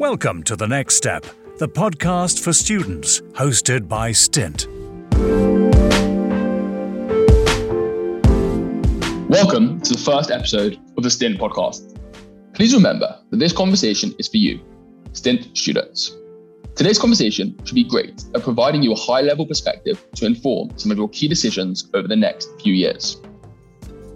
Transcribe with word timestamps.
Welcome 0.00 0.42
to 0.44 0.56
The 0.56 0.66
Next 0.66 0.94
Step, 0.94 1.26
the 1.58 1.68
podcast 1.68 2.42
for 2.42 2.54
students, 2.54 3.20
hosted 3.34 3.86
by 3.86 4.12
Stint. 4.12 4.66
Welcome 9.28 9.78
to 9.82 9.92
the 9.92 10.02
first 10.02 10.30
episode 10.30 10.80
of 10.96 11.02
the 11.02 11.10
Stint 11.10 11.38
podcast. 11.38 12.00
Please 12.54 12.72
remember 12.72 13.14
that 13.28 13.36
this 13.36 13.52
conversation 13.52 14.14
is 14.18 14.26
for 14.26 14.38
you, 14.38 14.58
Stint 15.12 15.54
students. 15.54 16.16
Today's 16.76 16.98
conversation 16.98 17.54
should 17.66 17.74
be 17.74 17.84
great 17.84 18.24
at 18.34 18.42
providing 18.42 18.82
you 18.82 18.94
a 18.94 18.98
high 18.98 19.20
level 19.20 19.44
perspective 19.44 20.02
to 20.14 20.24
inform 20.24 20.70
some 20.78 20.90
of 20.90 20.96
your 20.96 21.10
key 21.10 21.28
decisions 21.28 21.90
over 21.92 22.08
the 22.08 22.16
next 22.16 22.48
few 22.62 22.72
years. 22.72 23.20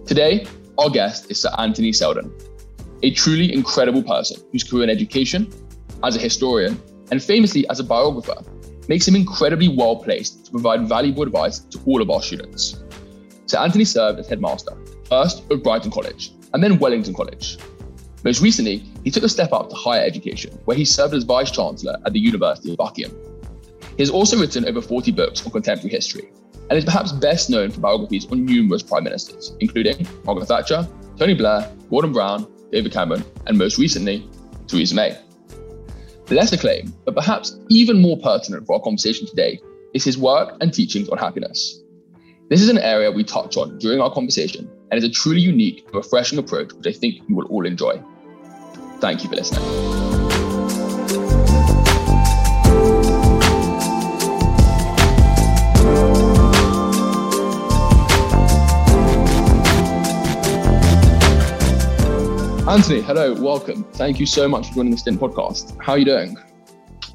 Today, 0.07 0.46
our 0.79 0.89
guest 0.89 1.30
is 1.30 1.43
Sir 1.43 1.51
Anthony 1.59 1.93
Seldon, 1.93 2.32
a 3.03 3.11
truly 3.11 3.53
incredible 3.53 4.03
person 4.03 4.43
whose 4.51 4.64
career 4.64 4.85
in 4.85 4.89
education, 4.89 5.53
as 6.05 6.16
a 6.16 6.21
historian, 6.21 6.81
and 7.11 7.22
famously 7.22 7.68
as 7.68 7.81
a 7.81 7.85
biographer, 7.85 8.36
makes 8.89 9.08
him 9.08 9.17
incredibly 9.17 9.68
well 9.68 9.96
placed 9.96 10.46
to 10.46 10.50
provide 10.50 10.89
valuable 10.89 11.22
advice 11.22 11.61
to 11.61 11.81
all 11.86 12.03
of 12.03 12.11
our 12.11 12.22
students. 12.22 12.82
Sir 13.46 13.58
Anthony 13.58 13.85
served 13.85 14.18
as 14.18 14.29
headmaster, 14.29 14.76
first 15.09 15.50
at 15.50 15.62
Brighton 15.62 15.90
College 15.90 16.32
and 16.54 16.62
then 16.62 16.79
Wellington 16.79 17.14
College. 17.14 17.59
Most 18.22 18.40
recently, 18.40 18.85
he 19.03 19.11
took 19.11 19.25
a 19.25 19.29
step 19.29 19.53
up 19.53 19.68
to 19.68 19.76
higher 19.76 20.03
education, 20.03 20.59
where 20.64 20.76
he 20.76 20.85
served 20.85 21.12
as 21.12 21.25
Vice 21.25 21.50
Chancellor 21.50 21.96
at 22.07 22.12
the 22.12 22.18
University 22.18 22.71
of 22.71 22.79
Buckingham. 22.79 23.14
He 23.96 24.03
has 24.03 24.09
also 24.09 24.40
written 24.40 24.67
over 24.67 24.81
40 24.81 25.12
books 25.12 25.45
on 25.45 25.53
contemporary 25.53 25.90
history, 25.90 26.31
and 26.71 26.79
is 26.79 26.84
perhaps 26.84 27.12
best 27.12 27.50
known 27.50 27.71
for 27.71 27.81
biographies 27.81 28.26
on 28.31 28.46
numerous 28.46 28.82
prime 28.82 29.04
ministers, 29.04 29.54
including 29.61 30.07
Margaret 30.25 30.46
Thatcher, 30.46 30.89
Tony 31.18 31.34
Blair, 31.34 31.71
Gordon 31.90 32.12
Brown, 32.12 32.47
David 32.73 32.92
Cameron, 32.92 33.25
and 33.47 33.59
most 33.59 33.77
recently, 33.78 34.27
Theresa 34.67 34.95
May. 34.95 35.19
Less 36.31 36.53
acclaimed, 36.53 36.92
but 37.05 37.14
perhaps 37.14 37.59
even 37.69 38.01
more 38.01 38.17
pertinent 38.19 38.67
for 38.67 38.77
our 38.77 38.83
conversation 38.83 39.27
today, 39.27 39.61
is 39.93 40.05
his 40.05 40.17
work 40.17 40.57
and 40.61 40.73
teachings 40.73 41.09
on 41.11 41.19
happiness. 41.19 41.83
This 42.48 42.62
is 42.62 42.69
an 42.69 42.79
area 42.79 43.11
we 43.11 43.25
touch 43.25 43.57
on 43.57 43.79
during 43.79 44.01
our 44.01 44.12
conversation 44.12 44.71
and 44.91 44.98
is 44.98 45.05
a 45.05 45.11
truly 45.11 45.41
unique 45.41 45.85
and 45.87 45.95
refreshing 45.95 46.39
approach 46.39 46.73
which 46.73 46.87
I 46.87 46.98
think 46.98 47.17
you 47.29 47.37
will 47.37 47.47
all 47.47 47.67
enjoy. 47.67 48.03
Thank 49.01 49.23
you 49.23 49.29
for 49.29 49.37
listening. 49.37 50.14
Anthony, 62.75 63.03
hello, 63.03 63.33
welcome. 63.41 63.84
Thank 63.92 64.19
you 64.19 64.27
so 64.27 64.48
much 64.48 64.67
for 64.67 64.75
joining 64.75 64.91
the 64.91 64.98
Stint 64.98 65.20
podcast. 65.20 65.80
How 65.80 65.92
are 65.92 65.98
you 65.98 66.05
doing? 66.05 66.36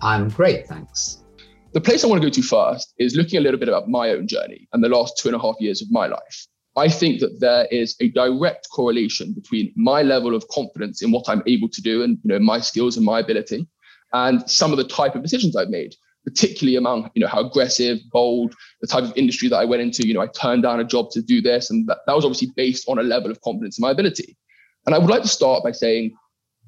I'm 0.01 0.29
great, 0.29 0.65
thanks. 0.65 1.25
The 1.73 1.81
place 1.81 2.01
I 2.01 2.07
want 2.07 2.21
to 2.21 2.25
go 2.25 2.31
to 2.31 2.41
first 2.41 2.93
is 2.97 3.17
looking 3.17 3.39
a 3.39 3.41
little 3.41 3.59
bit 3.59 3.67
about 3.67 3.89
my 3.89 4.11
own 4.11 4.25
journey 4.25 4.69
and 4.71 4.81
the 4.81 4.87
last 4.87 5.17
two 5.17 5.27
and 5.27 5.35
a 5.35 5.39
half 5.39 5.55
years 5.59 5.81
of 5.81 5.91
my 5.91 6.07
life. 6.07 6.47
I 6.77 6.87
think 6.87 7.19
that 7.19 7.41
there 7.41 7.67
is 7.71 7.97
a 7.99 8.07
direct 8.07 8.69
correlation 8.73 9.33
between 9.33 9.73
my 9.75 10.01
level 10.01 10.33
of 10.33 10.47
confidence 10.47 11.01
in 11.01 11.11
what 11.11 11.25
I'm 11.27 11.43
able 11.45 11.67
to 11.67 11.81
do 11.81 12.03
and 12.03 12.17
you 12.23 12.29
know 12.29 12.39
my 12.39 12.61
skills 12.61 12.95
and 12.95 13.05
my 13.05 13.19
ability 13.19 13.67
and 14.13 14.49
some 14.49 14.71
of 14.71 14.77
the 14.77 14.87
type 14.87 15.13
of 15.15 15.23
decisions 15.23 15.57
I've 15.57 15.67
made, 15.67 15.93
particularly 16.23 16.77
among 16.77 17.11
you 17.15 17.19
know 17.19 17.27
how 17.27 17.45
aggressive, 17.45 17.99
bold, 18.13 18.55
the 18.79 18.87
type 18.87 19.03
of 19.03 19.11
industry 19.17 19.49
that 19.49 19.57
I 19.57 19.65
went 19.65 19.81
into. 19.81 20.07
You 20.07 20.13
know, 20.13 20.21
I 20.21 20.27
turned 20.27 20.63
down 20.63 20.79
a 20.79 20.85
job 20.85 21.11
to 21.11 21.21
do 21.21 21.41
this, 21.41 21.69
and 21.69 21.85
that, 21.89 21.97
that 22.07 22.15
was 22.15 22.23
obviously 22.23 22.53
based 22.55 22.87
on 22.87 22.97
a 22.97 23.03
level 23.03 23.29
of 23.29 23.41
confidence 23.41 23.77
in 23.77 23.81
my 23.81 23.91
ability. 23.91 24.37
And 24.85 24.95
I 24.95 24.97
would 24.97 25.09
like 25.09 25.21
to 25.21 25.27
start 25.27 25.63
by 25.63 25.71
saying 25.71 26.15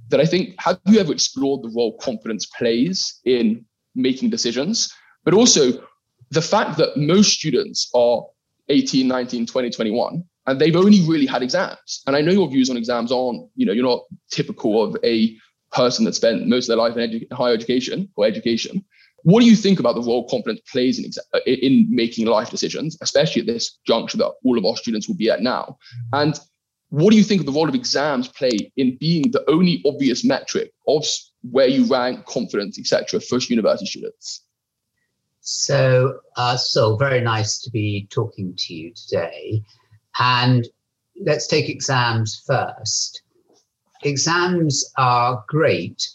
that 0.09 0.19
I 0.19 0.25
think, 0.25 0.55
have 0.59 0.79
you 0.85 0.99
ever 0.99 1.11
explored 1.11 1.63
the 1.63 1.73
role 1.75 1.97
confidence 1.99 2.45
plays 2.45 3.19
in 3.25 3.65
making 3.95 4.29
decisions? 4.29 4.93
But 5.23 5.33
also 5.33 5.83
the 6.31 6.41
fact 6.41 6.77
that 6.77 6.97
most 6.97 7.31
students 7.31 7.89
are 7.93 8.23
18, 8.69 9.07
19, 9.07 9.45
20, 9.45 9.69
21, 9.69 10.23
and 10.47 10.59
they've 10.59 10.75
only 10.75 11.01
really 11.07 11.25
had 11.25 11.43
exams. 11.43 12.01
And 12.07 12.15
I 12.15 12.21
know 12.21 12.31
your 12.31 12.49
views 12.49 12.69
on 12.69 12.77
exams 12.77 13.11
aren't, 13.11 13.49
you 13.55 13.65
know, 13.65 13.73
you're 13.73 13.85
not 13.85 14.03
typical 14.31 14.83
of 14.83 14.97
a 15.03 15.35
person 15.71 16.05
that 16.05 16.15
spent 16.15 16.47
most 16.47 16.65
of 16.65 16.67
their 16.69 16.77
life 16.77 16.97
in 16.97 17.09
edu- 17.09 17.33
higher 17.33 17.53
education 17.53 18.09
or 18.15 18.25
education. 18.25 18.83
What 19.23 19.41
do 19.41 19.45
you 19.45 19.55
think 19.55 19.79
about 19.79 19.95
the 19.95 20.01
role 20.01 20.27
confidence 20.27 20.61
plays 20.71 20.97
in, 20.97 21.05
exa- 21.05 21.43
in 21.45 21.87
making 21.89 22.25
life 22.25 22.49
decisions, 22.49 22.97
especially 23.01 23.41
at 23.41 23.47
this 23.47 23.77
juncture 23.85 24.17
that 24.17 24.31
all 24.43 24.57
of 24.57 24.65
our 24.65 24.75
students 24.75 25.07
will 25.07 25.15
be 25.15 25.29
at 25.29 25.41
now? 25.41 25.77
And 26.11 26.39
what 26.91 27.11
do 27.11 27.17
you 27.17 27.23
think 27.23 27.39
of 27.39 27.45
the 27.45 27.53
role 27.53 27.69
of 27.69 27.75
exams 27.75 28.27
play 28.27 28.71
in 28.75 28.97
being 28.97 29.31
the 29.31 29.49
only 29.49 29.81
obvious 29.85 30.25
metric 30.25 30.73
of 30.89 31.05
where 31.49 31.67
you 31.67 31.85
rank 31.85 32.25
confidence, 32.25 32.77
etc., 32.77 33.21
for 33.21 33.39
university 33.39 33.85
students? 33.85 34.41
So, 35.39 36.19
uh, 36.35 36.57
so 36.57 36.97
very 36.97 37.21
nice 37.21 37.61
to 37.61 37.71
be 37.71 38.07
talking 38.09 38.53
to 38.57 38.73
you 38.73 38.93
today. 38.93 39.63
And 40.19 40.67
let's 41.19 41.47
take 41.47 41.69
exams 41.69 42.43
first. 42.45 43.23
Exams 44.03 44.91
are 44.97 45.45
great 45.47 46.05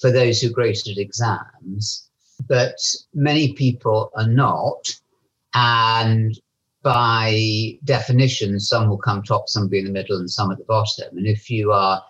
for 0.00 0.10
those 0.10 0.40
who 0.40 0.48
are 0.48 0.54
great 0.54 0.88
at 0.88 0.96
exams, 0.96 2.08
but 2.48 2.78
many 3.12 3.52
people 3.52 4.10
are 4.16 4.26
not. 4.26 4.98
And 5.52 6.34
by 6.84 7.78
definition, 7.84 8.60
some 8.60 8.88
will 8.88 8.98
come 8.98 9.22
top, 9.22 9.48
some 9.48 9.64
will 9.64 9.70
be 9.70 9.78
in 9.80 9.86
the 9.86 9.90
middle, 9.90 10.18
and 10.18 10.30
some 10.30 10.52
at 10.52 10.58
the 10.58 10.64
bottom. 10.64 11.16
And 11.16 11.26
if 11.26 11.50
you 11.50 11.72
are 11.72 12.00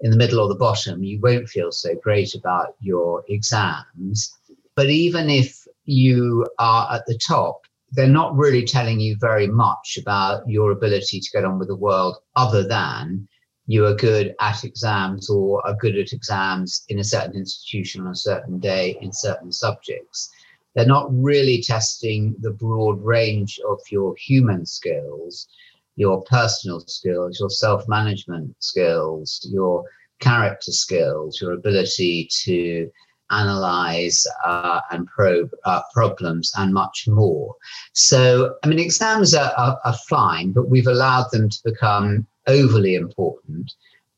in 0.00 0.10
the 0.10 0.16
middle 0.16 0.40
or 0.40 0.48
the 0.48 0.54
bottom, 0.54 1.02
you 1.02 1.20
won't 1.20 1.48
feel 1.48 1.72
so 1.72 1.94
great 2.02 2.34
about 2.34 2.76
your 2.80 3.24
exams. 3.28 4.32
But 4.76 4.88
even 4.88 5.28
if 5.28 5.66
you 5.84 6.46
are 6.58 6.94
at 6.94 7.04
the 7.06 7.18
top, 7.18 7.60
they're 7.92 8.06
not 8.06 8.36
really 8.36 8.64
telling 8.64 9.00
you 9.00 9.16
very 9.20 9.48
much 9.48 9.98
about 10.00 10.48
your 10.48 10.70
ability 10.70 11.18
to 11.20 11.30
get 11.32 11.44
on 11.44 11.58
with 11.58 11.68
the 11.68 11.76
world 11.76 12.16
other 12.36 12.66
than 12.66 13.26
you 13.66 13.84
are 13.84 13.94
good 13.94 14.34
at 14.40 14.64
exams 14.64 15.28
or 15.28 15.64
are 15.66 15.74
good 15.74 15.96
at 15.98 16.12
exams 16.12 16.84
in 16.88 17.00
a 17.00 17.04
certain 17.04 17.34
institution 17.34 18.02
on 18.02 18.12
a 18.12 18.16
certain 18.16 18.58
day 18.60 18.96
in 19.00 19.12
certain 19.12 19.52
subjects 19.52 20.30
they're 20.74 20.86
not 20.86 21.08
really 21.10 21.62
testing 21.62 22.34
the 22.40 22.52
broad 22.52 23.02
range 23.02 23.58
of 23.68 23.80
your 23.90 24.14
human 24.16 24.64
skills, 24.64 25.48
your 25.96 26.22
personal 26.22 26.80
skills, 26.80 27.40
your 27.40 27.50
self 27.50 27.88
management 27.88 28.54
skills, 28.60 29.46
your 29.50 29.84
character 30.20 30.70
skills, 30.70 31.40
your 31.40 31.52
ability 31.52 32.28
to 32.44 32.90
analyze 33.30 34.26
uh, 34.44 34.80
and 34.90 35.06
probe 35.06 35.50
uh, 35.64 35.80
problems 35.92 36.52
and 36.56 36.72
much 36.72 37.06
more. 37.08 37.54
So, 37.92 38.56
I 38.62 38.68
mean, 38.68 38.78
exams 38.78 39.34
are, 39.34 39.52
are, 39.56 39.78
are 39.84 39.96
fine, 40.08 40.52
but 40.52 40.68
we've 40.68 40.86
allowed 40.86 41.26
them 41.32 41.48
to 41.48 41.58
become 41.64 42.26
overly 42.46 42.94
important. 42.94 43.72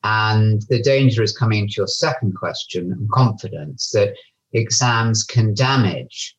And 0.04 0.62
the 0.68 0.82
danger 0.82 1.22
is 1.22 1.36
coming 1.36 1.68
to 1.68 1.74
your 1.76 1.86
second 1.86 2.34
question 2.34 3.08
confidence 3.12 3.90
that 3.90 4.14
exams 4.52 5.24
can 5.24 5.54
damage 5.54 6.36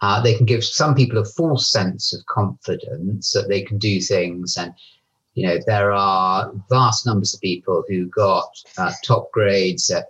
uh, 0.00 0.20
they 0.22 0.34
can 0.34 0.46
give 0.46 0.64
some 0.64 0.94
people 0.94 1.18
a 1.18 1.24
false 1.24 1.70
sense 1.70 2.12
of 2.12 2.24
confidence 2.26 3.32
that 3.32 3.48
they 3.48 3.62
can 3.62 3.78
do 3.78 4.00
things. 4.00 4.56
And, 4.56 4.72
you 5.34 5.46
know, 5.46 5.58
there 5.66 5.92
are 5.92 6.52
vast 6.68 7.06
numbers 7.06 7.34
of 7.34 7.40
people 7.40 7.82
who 7.88 8.06
got 8.06 8.50
uh, 8.76 8.92
top 9.04 9.30
grades 9.32 9.90
at 9.90 10.06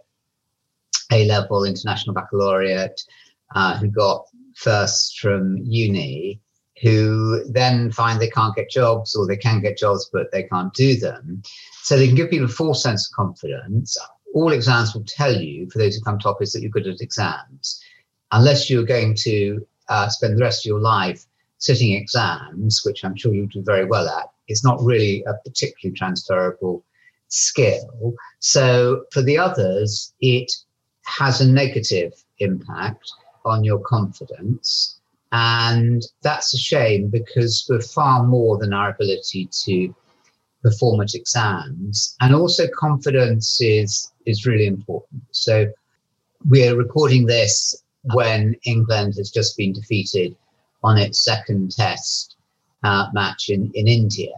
A 1.10 1.24
level, 1.26 1.64
international 1.64 2.14
baccalaureate, 2.14 3.00
uh, 3.54 3.78
who 3.78 3.88
got 3.88 4.26
first 4.56 5.20
from 5.20 5.58
uni, 5.64 6.40
who 6.82 7.44
then 7.50 7.90
find 7.90 8.20
they 8.20 8.30
can't 8.30 8.54
get 8.54 8.70
jobs 8.70 9.16
or 9.16 9.26
they 9.26 9.36
can 9.36 9.62
get 9.62 9.78
jobs, 9.78 10.10
but 10.12 10.30
they 10.32 10.42
can't 10.42 10.72
do 10.74 10.96
them. 10.96 11.42
So 11.82 11.96
they 11.96 12.06
can 12.06 12.16
give 12.16 12.30
people 12.30 12.46
a 12.46 12.50
false 12.50 12.82
sense 12.82 13.08
of 13.08 13.16
confidence. 13.16 13.96
All 14.34 14.52
exams 14.52 14.94
will 14.94 15.04
tell 15.04 15.34
you, 15.34 15.68
for 15.70 15.78
those 15.78 15.96
who 15.96 16.02
come 16.02 16.18
top, 16.18 16.42
is 16.42 16.52
that 16.52 16.60
you're 16.60 16.70
good 16.70 16.86
at 16.86 17.00
exams 17.00 17.82
unless 18.32 18.68
you're 18.68 18.84
going 18.84 19.14
to 19.14 19.66
uh, 19.88 20.08
spend 20.08 20.36
the 20.36 20.42
rest 20.42 20.64
of 20.64 20.70
your 20.70 20.80
life 20.80 21.24
sitting 21.58 21.92
exams, 21.94 22.82
which 22.84 23.04
I'm 23.04 23.16
sure 23.16 23.34
you'll 23.34 23.46
do 23.46 23.62
very 23.62 23.84
well 23.84 24.08
at, 24.08 24.30
it's 24.46 24.64
not 24.64 24.80
really 24.80 25.24
a 25.24 25.34
particularly 25.44 25.96
transferable 25.96 26.84
skill. 27.28 28.14
So 28.38 29.04
for 29.12 29.22
the 29.22 29.38
others, 29.38 30.14
it 30.20 30.50
has 31.04 31.40
a 31.40 31.48
negative 31.50 32.12
impact 32.38 33.12
on 33.44 33.64
your 33.64 33.80
confidence. 33.80 35.00
And 35.32 36.02
that's 36.22 36.54
a 36.54 36.58
shame 36.58 37.08
because 37.08 37.66
we're 37.68 37.80
far 37.80 38.24
more 38.24 38.56
than 38.58 38.72
our 38.72 38.90
ability 38.90 39.48
to 39.64 39.94
perform 40.62 41.02
at 41.02 41.14
exams. 41.14 42.16
And 42.20 42.34
also 42.34 42.66
confidence 42.74 43.60
is, 43.60 44.10
is 44.26 44.46
really 44.46 44.66
important. 44.66 45.22
So 45.32 45.70
we're 46.46 46.76
recording 46.76 47.26
this 47.26 47.82
when 48.02 48.54
England 48.64 49.14
has 49.16 49.30
just 49.30 49.56
been 49.56 49.72
defeated 49.72 50.36
on 50.82 50.96
its 50.96 51.24
second 51.24 51.72
test 51.72 52.36
uh, 52.84 53.08
match 53.12 53.48
in, 53.48 53.70
in 53.74 53.88
India. 53.88 54.34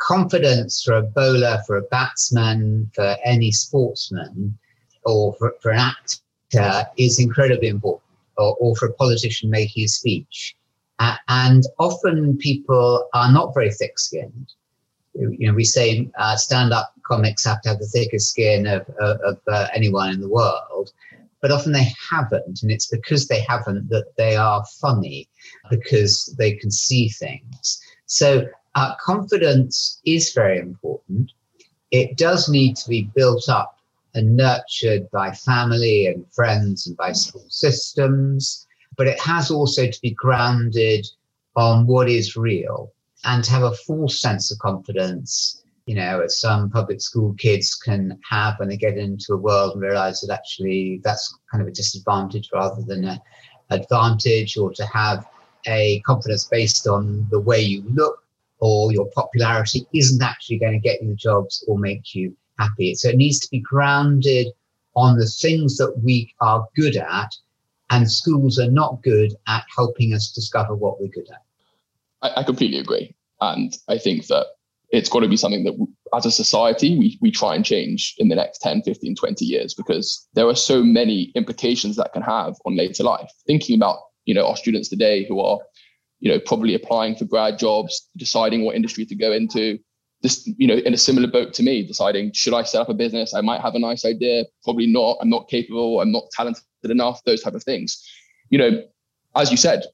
Confidence 0.00 0.82
for 0.82 0.94
a 0.94 1.02
bowler, 1.02 1.58
for 1.66 1.76
a 1.76 1.82
batsman, 1.82 2.90
for 2.94 3.16
any 3.24 3.50
sportsman, 3.50 4.56
or 5.04 5.34
for, 5.34 5.54
for 5.60 5.72
an 5.72 5.80
actor 5.80 6.88
is 6.96 7.18
incredibly 7.18 7.68
important, 7.68 8.02
or, 8.36 8.56
or, 8.60 8.76
for 8.76 8.86
a 8.86 8.92
politician 8.94 9.50
making 9.50 9.84
a 9.84 9.88
speech. 9.88 10.56
Uh, 10.98 11.16
and 11.28 11.64
often 11.78 12.36
people 12.38 13.08
are 13.14 13.32
not 13.32 13.54
very 13.54 13.70
thick 13.70 13.98
skinned. 13.98 14.52
You 15.14 15.48
know, 15.48 15.54
we 15.54 15.64
say 15.64 16.08
uh, 16.18 16.36
stand 16.36 16.72
up 16.72 16.92
comics 17.02 17.44
have 17.44 17.60
to 17.62 17.70
have 17.70 17.78
the 17.78 17.86
thickest 17.86 18.30
skin 18.30 18.66
of, 18.66 18.88
of, 19.00 19.20
of 19.20 19.40
uh, 19.48 19.66
anyone 19.74 20.10
in 20.10 20.20
the 20.20 20.28
world, 20.28 20.92
but 21.40 21.52
often 21.52 21.72
they 21.72 21.88
haven't. 22.10 22.62
And 22.62 22.70
it's 22.70 22.86
because 22.86 23.28
they 23.28 23.40
haven't 23.40 23.88
that 23.90 24.16
they 24.16 24.36
are 24.36 24.64
funny, 24.80 25.28
because 25.70 26.34
they 26.38 26.52
can 26.52 26.70
see 26.70 27.08
things. 27.08 27.80
So 28.06 28.46
uh, 28.74 28.94
confidence 28.96 30.00
is 30.04 30.32
very 30.32 30.58
important. 30.58 31.32
It 31.90 32.16
does 32.16 32.48
need 32.48 32.76
to 32.76 32.88
be 32.88 33.10
built 33.14 33.48
up 33.48 33.78
and 34.14 34.36
nurtured 34.36 35.10
by 35.10 35.32
family 35.32 36.06
and 36.06 36.24
friends 36.32 36.86
and 36.86 36.96
by 36.96 37.12
school 37.12 37.46
systems, 37.48 38.66
but 38.96 39.06
it 39.06 39.20
has 39.20 39.50
also 39.50 39.86
to 39.86 40.00
be 40.00 40.10
grounded 40.10 41.06
on 41.56 41.86
what 41.86 42.08
is 42.08 42.36
real 42.36 42.92
and 43.24 43.44
to 43.44 43.50
have 43.50 43.62
a 43.62 43.74
full 43.74 44.08
sense 44.08 44.50
of 44.50 44.58
confidence. 44.58 45.62
You 45.88 45.94
know, 45.94 46.22
some 46.26 46.68
public 46.68 47.00
school 47.00 47.32
kids 47.38 47.74
can 47.74 48.20
have 48.28 48.58
when 48.58 48.68
they 48.68 48.76
get 48.76 48.98
into 48.98 49.32
a 49.32 49.38
world 49.38 49.72
and 49.72 49.82
realize 49.82 50.20
that 50.20 50.32
actually 50.32 51.00
that's 51.02 51.34
kind 51.50 51.62
of 51.62 51.68
a 51.68 51.72
disadvantage 51.72 52.50
rather 52.52 52.82
than 52.82 53.06
an 53.06 53.18
advantage, 53.70 54.58
or 54.58 54.70
to 54.74 54.84
have 54.84 55.26
a 55.66 56.00
confidence 56.00 56.44
based 56.44 56.86
on 56.86 57.26
the 57.30 57.40
way 57.40 57.60
you 57.60 57.82
look 57.88 58.22
or 58.58 58.92
your 58.92 59.08
popularity 59.12 59.86
isn't 59.94 60.22
actually 60.22 60.58
going 60.58 60.74
to 60.74 60.78
get 60.78 61.00
you 61.00 61.08
the 61.08 61.14
jobs 61.14 61.64
or 61.66 61.78
make 61.78 62.14
you 62.14 62.36
happy. 62.58 62.94
So 62.94 63.08
it 63.08 63.16
needs 63.16 63.38
to 63.40 63.50
be 63.50 63.60
grounded 63.60 64.48
on 64.94 65.16
the 65.16 65.26
things 65.26 65.78
that 65.78 65.94
we 66.04 66.34
are 66.42 66.66
good 66.76 66.96
at, 66.96 67.34
and 67.88 68.10
schools 68.10 68.58
are 68.58 68.70
not 68.70 69.02
good 69.02 69.34
at 69.46 69.64
helping 69.74 70.12
us 70.12 70.32
discover 70.32 70.74
what 70.74 71.00
we're 71.00 71.08
good 71.08 71.30
at. 71.30 71.42
I, 72.20 72.40
I 72.40 72.42
completely 72.42 72.78
agree. 72.78 73.14
And 73.40 73.74
I 73.88 73.96
think 73.96 74.26
that 74.26 74.48
it's 74.90 75.08
got 75.08 75.20
to 75.20 75.28
be 75.28 75.36
something 75.36 75.64
that 75.64 75.86
as 76.14 76.24
a 76.24 76.30
society 76.30 76.98
we, 76.98 77.18
we 77.20 77.30
try 77.30 77.54
and 77.54 77.64
change 77.64 78.14
in 78.18 78.28
the 78.28 78.34
next 78.34 78.58
10 78.58 78.82
15 78.82 79.14
20 79.14 79.44
years 79.44 79.74
because 79.74 80.26
there 80.34 80.46
are 80.46 80.56
so 80.56 80.82
many 80.82 81.30
implications 81.34 81.96
that 81.96 82.12
can 82.12 82.22
have 82.22 82.54
on 82.64 82.76
later 82.76 83.04
life. 83.04 83.30
Thinking 83.46 83.76
about 83.76 83.98
you 84.24 84.34
know 84.34 84.46
our 84.46 84.56
students 84.56 84.88
today 84.88 85.26
who 85.28 85.40
are 85.40 85.58
you 86.20 86.30
know 86.30 86.40
probably 86.40 86.74
applying 86.74 87.16
for 87.16 87.24
grad 87.24 87.58
jobs 87.58 88.08
deciding 88.16 88.64
what 88.64 88.76
industry 88.76 89.04
to 89.06 89.14
go 89.14 89.32
into 89.32 89.78
this 90.22 90.46
you 90.56 90.66
know 90.66 90.76
in 90.76 90.94
a 90.94 90.98
similar 90.98 91.28
boat 91.28 91.52
to 91.54 91.62
me 91.62 91.86
deciding 91.86 92.32
should 92.32 92.54
i 92.54 92.62
set 92.62 92.80
up 92.80 92.88
a 92.88 92.94
business? 92.94 93.34
I 93.34 93.40
might 93.40 93.60
have 93.60 93.74
a 93.74 93.78
nice 93.78 94.04
idea 94.04 94.44
probably 94.64 94.86
not. 94.86 95.18
I'm 95.20 95.30
not 95.30 95.48
capable. 95.48 96.00
I'm 96.00 96.12
not 96.12 96.24
talented 96.32 96.64
enough 96.84 97.22
those 97.24 97.42
type 97.42 97.54
of 97.54 97.62
things. 97.62 98.02
You 98.50 98.58
know 98.58 98.82
as 99.36 99.50
you 99.50 99.58
said 99.58 99.84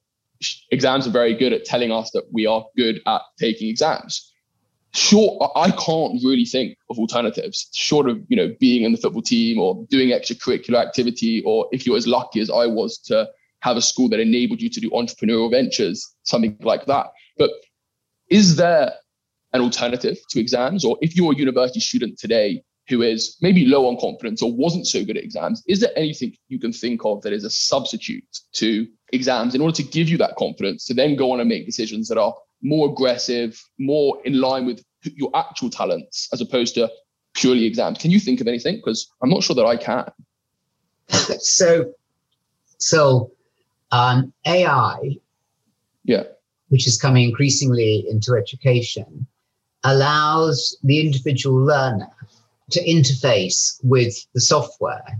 exams 0.70 1.06
are 1.06 1.10
very 1.10 1.34
good 1.34 1.52
at 1.52 1.64
telling 1.64 1.90
us 1.90 2.10
that 2.12 2.24
we 2.32 2.46
are 2.46 2.64
good 2.76 3.00
at 3.06 3.22
taking 3.38 3.68
exams 3.68 4.33
sure 4.94 5.50
i 5.56 5.70
can't 5.72 6.22
really 6.24 6.44
think 6.44 6.76
of 6.90 6.98
alternatives 6.98 7.68
short 7.74 8.08
of 8.08 8.20
you 8.28 8.36
know 8.36 8.54
being 8.60 8.84
in 8.84 8.92
the 8.92 8.98
football 8.98 9.22
team 9.22 9.58
or 9.58 9.84
doing 9.90 10.10
extracurricular 10.10 10.80
activity 10.80 11.42
or 11.44 11.66
if 11.72 11.84
you're 11.84 11.96
as 11.96 12.06
lucky 12.06 12.40
as 12.40 12.50
i 12.50 12.66
was 12.66 12.98
to 12.98 13.28
have 13.60 13.76
a 13.76 13.82
school 13.82 14.08
that 14.08 14.20
enabled 14.20 14.60
you 14.60 14.70
to 14.70 14.80
do 14.80 14.90
entrepreneurial 14.90 15.50
ventures 15.50 16.14
something 16.22 16.56
like 16.60 16.86
that 16.86 17.06
but 17.38 17.50
is 18.30 18.56
there 18.56 18.92
an 19.54 19.60
alternative 19.60 20.18
to 20.30 20.40
exams? 20.40 20.84
Or 20.84 20.98
if 21.00 21.16
you're 21.16 21.32
a 21.32 21.36
university 21.36 21.80
student 21.80 22.18
today 22.18 22.62
who 22.88 23.00
is 23.00 23.38
maybe 23.40 23.64
low 23.64 23.86
on 23.88 23.96
confidence 23.98 24.42
or 24.42 24.52
wasn't 24.52 24.86
so 24.86 25.04
good 25.04 25.16
at 25.16 25.24
exams, 25.24 25.62
is 25.66 25.80
there 25.80 25.92
anything 25.96 26.36
you 26.48 26.58
can 26.58 26.72
think 26.72 27.02
of 27.04 27.22
that 27.22 27.32
is 27.32 27.44
a 27.44 27.50
substitute 27.50 28.24
to 28.52 28.86
exams 29.12 29.54
in 29.54 29.62
order 29.62 29.74
to 29.74 29.82
give 29.82 30.08
you 30.08 30.18
that 30.18 30.36
confidence 30.36 30.84
to 30.86 30.94
then 30.94 31.16
go 31.16 31.30
on 31.30 31.40
and 31.40 31.48
make 31.48 31.64
decisions 31.64 32.08
that 32.08 32.18
are 32.18 32.34
more 32.64 32.90
aggressive, 32.90 33.62
more 33.78 34.18
in 34.24 34.40
line 34.40 34.66
with 34.66 34.82
your 35.02 35.30
actual 35.34 35.70
talents 35.70 36.28
as 36.32 36.40
opposed 36.40 36.74
to 36.74 36.90
purely 37.34 37.66
exams? 37.66 37.98
Can 37.98 38.10
you 38.10 38.18
think 38.18 38.40
of 38.40 38.48
anything? 38.48 38.76
Because 38.76 39.08
I'm 39.22 39.30
not 39.30 39.44
sure 39.44 39.54
that 39.54 39.66
I 39.66 39.76
can. 39.76 40.10
So, 41.40 41.92
so 42.78 43.30
um, 43.92 44.32
AI, 44.46 45.18
yeah, 46.04 46.24
which 46.68 46.88
is 46.88 47.00
coming 47.00 47.28
increasingly 47.28 48.06
into 48.08 48.34
education, 48.34 49.26
allows 49.84 50.76
the 50.82 51.00
individual 51.00 51.62
learner 51.62 52.08
to 52.70 52.82
interface 52.84 53.78
with 53.82 54.14
the 54.34 54.40
software 54.40 55.18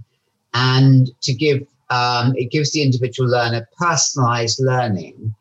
and 0.54 1.10
to 1.20 1.34
give 1.34 1.66
um, 1.90 2.32
it 2.36 2.50
gives 2.50 2.72
the 2.72 2.82
individual 2.82 3.28
learner 3.28 3.68
personalized 3.78 4.58
learning 4.60 5.34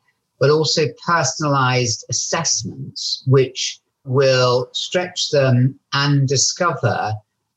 but 0.44 0.50
also 0.50 0.88
personalized 1.08 2.04
assessments 2.10 3.24
which 3.28 3.80
will 4.04 4.68
stretch 4.74 5.30
them 5.30 5.80
and 5.94 6.28
discover 6.28 7.14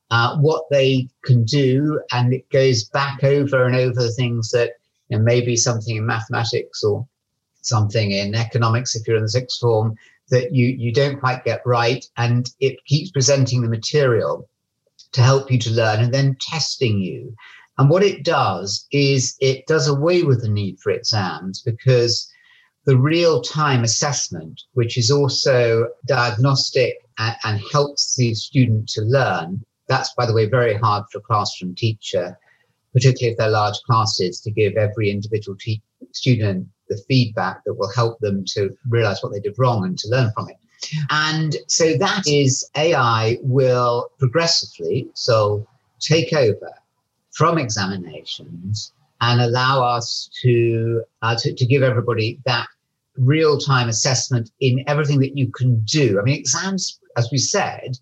uh, 0.09 0.37
what 0.37 0.63
they 0.71 1.05
can 1.25 1.43
do 1.43 1.99
and 2.13 2.33
it 2.33 2.49
goes 2.49 2.85
back 2.85 3.25
over 3.25 3.65
and 3.65 3.75
over 3.75 4.01
the 4.01 4.13
things 4.13 4.51
that 4.51 4.71
you 5.09 5.17
know, 5.17 5.23
maybe 5.25 5.57
something 5.57 5.97
in 5.97 6.05
mathematics 6.05 6.81
or 6.81 7.05
something 7.59 8.11
in 8.11 8.33
economics 8.33 8.95
if 8.95 9.05
you're 9.05 9.17
in 9.17 9.23
the 9.23 9.29
sixth 9.29 9.59
form 9.59 9.93
that 10.29 10.55
you, 10.55 10.67
you 10.67 10.93
don't 10.93 11.19
quite 11.19 11.43
get 11.43 11.61
right. 11.65 12.05
And 12.15 12.49
it 12.61 12.81
keeps 12.85 13.11
presenting 13.11 13.63
the 13.63 13.67
material 13.67 14.47
to 15.11 15.21
help 15.21 15.51
you 15.51 15.59
to 15.59 15.71
learn 15.71 15.99
and 15.99 16.13
then 16.13 16.37
testing 16.39 17.01
you. 17.01 17.35
And 17.77 17.89
what 17.89 18.01
it 18.01 18.23
does 18.23 18.87
is 18.93 19.35
it 19.41 19.67
does 19.67 19.89
away 19.89 20.23
with 20.23 20.41
the 20.41 20.47
need 20.47 20.79
for 20.79 20.93
exams 20.93 21.61
because 21.61 22.31
the 22.87 22.97
real 22.97 23.41
time 23.41 23.83
assessment, 23.83 24.63
which 24.73 24.97
is 24.97 25.11
also 25.11 25.89
diagnostic 26.07 26.95
and, 27.19 27.35
and, 27.43 27.61
helps 27.69 28.15
the 28.15 28.33
student 28.33 28.87
to 28.87 29.01
learn, 29.01 29.61
that's, 29.89 30.13
by 30.13 30.25
the 30.25 30.33
way, 30.33 30.45
very 30.45 30.73
hard 30.73 31.03
for 31.11 31.17
a 31.17 31.21
classroom 31.21 31.75
teacher, 31.75 32.39
particularly 32.93 33.33
if 33.33 33.37
they're 33.37 33.49
large 33.49 33.75
classes, 33.85 34.39
to 34.39 34.51
give 34.51 34.77
every 34.77 35.11
individual 35.11 35.57
te- 35.59 35.81
student 36.13 36.65
the 36.87 36.97
feedback 37.09 37.61
that 37.65 37.73
will 37.73 37.91
help 37.91 38.17
them 38.21 38.45
to 38.45 38.69
realize 38.87 39.21
what 39.21 39.33
they 39.33 39.41
did 39.41 39.55
wrong 39.57 39.83
and 39.83 39.99
to 39.99 40.07
learn 40.07 40.31
from 40.31 40.49
it. 40.49 40.55
And 41.09 41.57
so 41.67 41.97
that 41.97 42.23
is 42.25 42.69
AI 42.77 43.37
will 43.41 44.07
progressively 44.17 45.09
so 45.13 45.67
take 45.99 46.31
over 46.31 46.71
from 47.33 47.57
examinations 47.57 48.93
and 49.19 49.41
allow 49.41 49.83
us 49.83 50.29
to, 50.41 51.03
uh, 51.21 51.35
to, 51.35 51.53
to 51.53 51.65
give 51.65 51.83
everybody 51.83 52.39
that 52.45 52.67
real 53.17 53.57
time 53.57 53.89
assessment 53.89 54.51
in 54.59 54.83
everything 54.87 55.19
that 55.19 55.37
you 55.37 55.51
can 55.51 55.79
do. 55.81 56.19
I 56.19 56.23
mean, 56.23 56.35
exams, 56.35 56.99
as 57.15 57.29
we 57.31 57.37
said, 57.37 57.97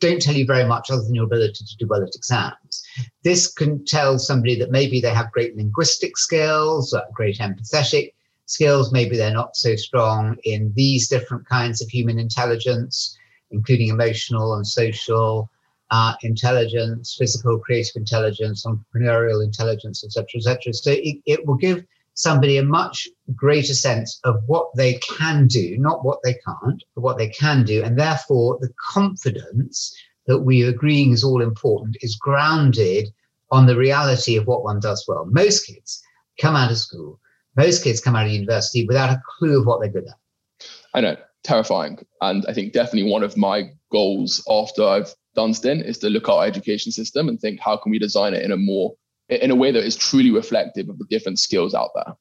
don't 0.00 0.20
tell 0.20 0.34
you 0.34 0.44
very 0.44 0.64
much 0.64 0.90
other 0.90 1.02
than 1.02 1.14
your 1.14 1.24
ability 1.24 1.64
to 1.64 1.76
do 1.78 1.86
well 1.86 2.02
at 2.02 2.14
exams. 2.14 2.84
This 3.24 3.52
can 3.52 3.84
tell 3.84 4.18
somebody 4.18 4.58
that 4.58 4.70
maybe 4.70 5.00
they 5.00 5.10
have 5.10 5.32
great 5.32 5.56
linguistic 5.56 6.18
skills, 6.18 6.94
great 7.14 7.38
empathetic 7.38 8.12
skills. 8.44 8.92
Maybe 8.92 9.16
they're 9.16 9.32
not 9.32 9.56
so 9.56 9.74
strong 9.76 10.36
in 10.44 10.72
these 10.76 11.08
different 11.08 11.48
kinds 11.48 11.80
of 11.80 11.88
human 11.88 12.18
intelligence, 12.18 13.16
including 13.50 13.88
emotional 13.88 14.54
and 14.54 14.66
social 14.66 15.50
uh, 15.90 16.14
intelligence, 16.22 17.16
physical, 17.18 17.58
creative 17.58 17.96
intelligence, 17.96 18.66
entrepreneurial 18.66 19.44
intelligence, 19.44 20.04
etc., 20.04 20.26
etc. 20.36 20.72
So 20.72 20.90
it, 20.90 21.18
it 21.26 21.46
will 21.46 21.54
give 21.54 21.84
somebody 22.16 22.58
a 22.58 22.64
much 22.64 23.08
greater 23.34 23.74
sense 23.74 24.20
of 24.24 24.42
what 24.46 24.66
they 24.76 24.94
can 25.16 25.46
do, 25.46 25.78
not 25.78 26.04
what 26.04 26.18
they 26.24 26.34
can't, 26.44 26.82
but 26.94 27.02
what 27.02 27.16
they 27.16 27.28
can 27.28 27.64
do. 27.64 27.82
And 27.82 27.98
therefore, 27.98 28.58
the 28.60 28.72
confidence 28.92 29.94
that 30.26 30.40
we 30.40 30.64
are 30.64 30.70
agreeing 30.70 31.12
is 31.12 31.22
all 31.22 31.40
important 31.40 31.96
is 32.00 32.16
grounded 32.16 33.08
on 33.52 33.66
the 33.66 33.76
reality 33.76 34.36
of 34.36 34.46
what 34.46 34.64
one 34.64 34.80
does 34.80 35.04
well. 35.06 35.24
Most 35.26 35.66
kids 35.66 36.02
come 36.40 36.56
out 36.56 36.72
of 36.72 36.78
school 36.78 37.20
most 37.56 37.82
kids 37.82 38.00
come 38.00 38.14
out 38.14 38.26
of 38.26 38.32
university 38.32 38.86
without 38.86 39.10
a 39.10 39.22
clue 39.38 39.58
of 39.58 39.66
what 39.66 39.80
they're 39.80 39.90
good 39.90 40.06
at. 40.06 40.66
I 40.94 41.00
know, 41.00 41.16
terrifying. 41.42 41.98
And 42.20 42.44
I 42.48 42.52
think 42.52 42.72
definitely 42.72 43.10
one 43.10 43.22
of 43.22 43.36
my 43.36 43.70
goals 43.90 44.44
after 44.48 44.84
I've 44.84 45.14
done 45.34 45.54
stint 45.54 45.82
is 45.82 45.98
to 45.98 46.10
look 46.10 46.28
at 46.28 46.32
our 46.32 46.44
education 46.44 46.92
system 46.92 47.28
and 47.28 47.40
think 47.40 47.60
how 47.60 47.76
can 47.76 47.90
we 47.90 47.98
design 47.98 48.34
it 48.34 48.44
in 48.44 48.52
a 48.52 48.56
more 48.56 48.94
in 49.28 49.50
a 49.50 49.56
way 49.56 49.70
that 49.72 49.84
is 49.84 49.96
truly 49.96 50.30
reflective 50.30 50.88
of 50.88 50.98
the 50.98 51.06
different 51.10 51.38
skills 51.38 51.74
out 51.74 51.90
there. 51.94 52.14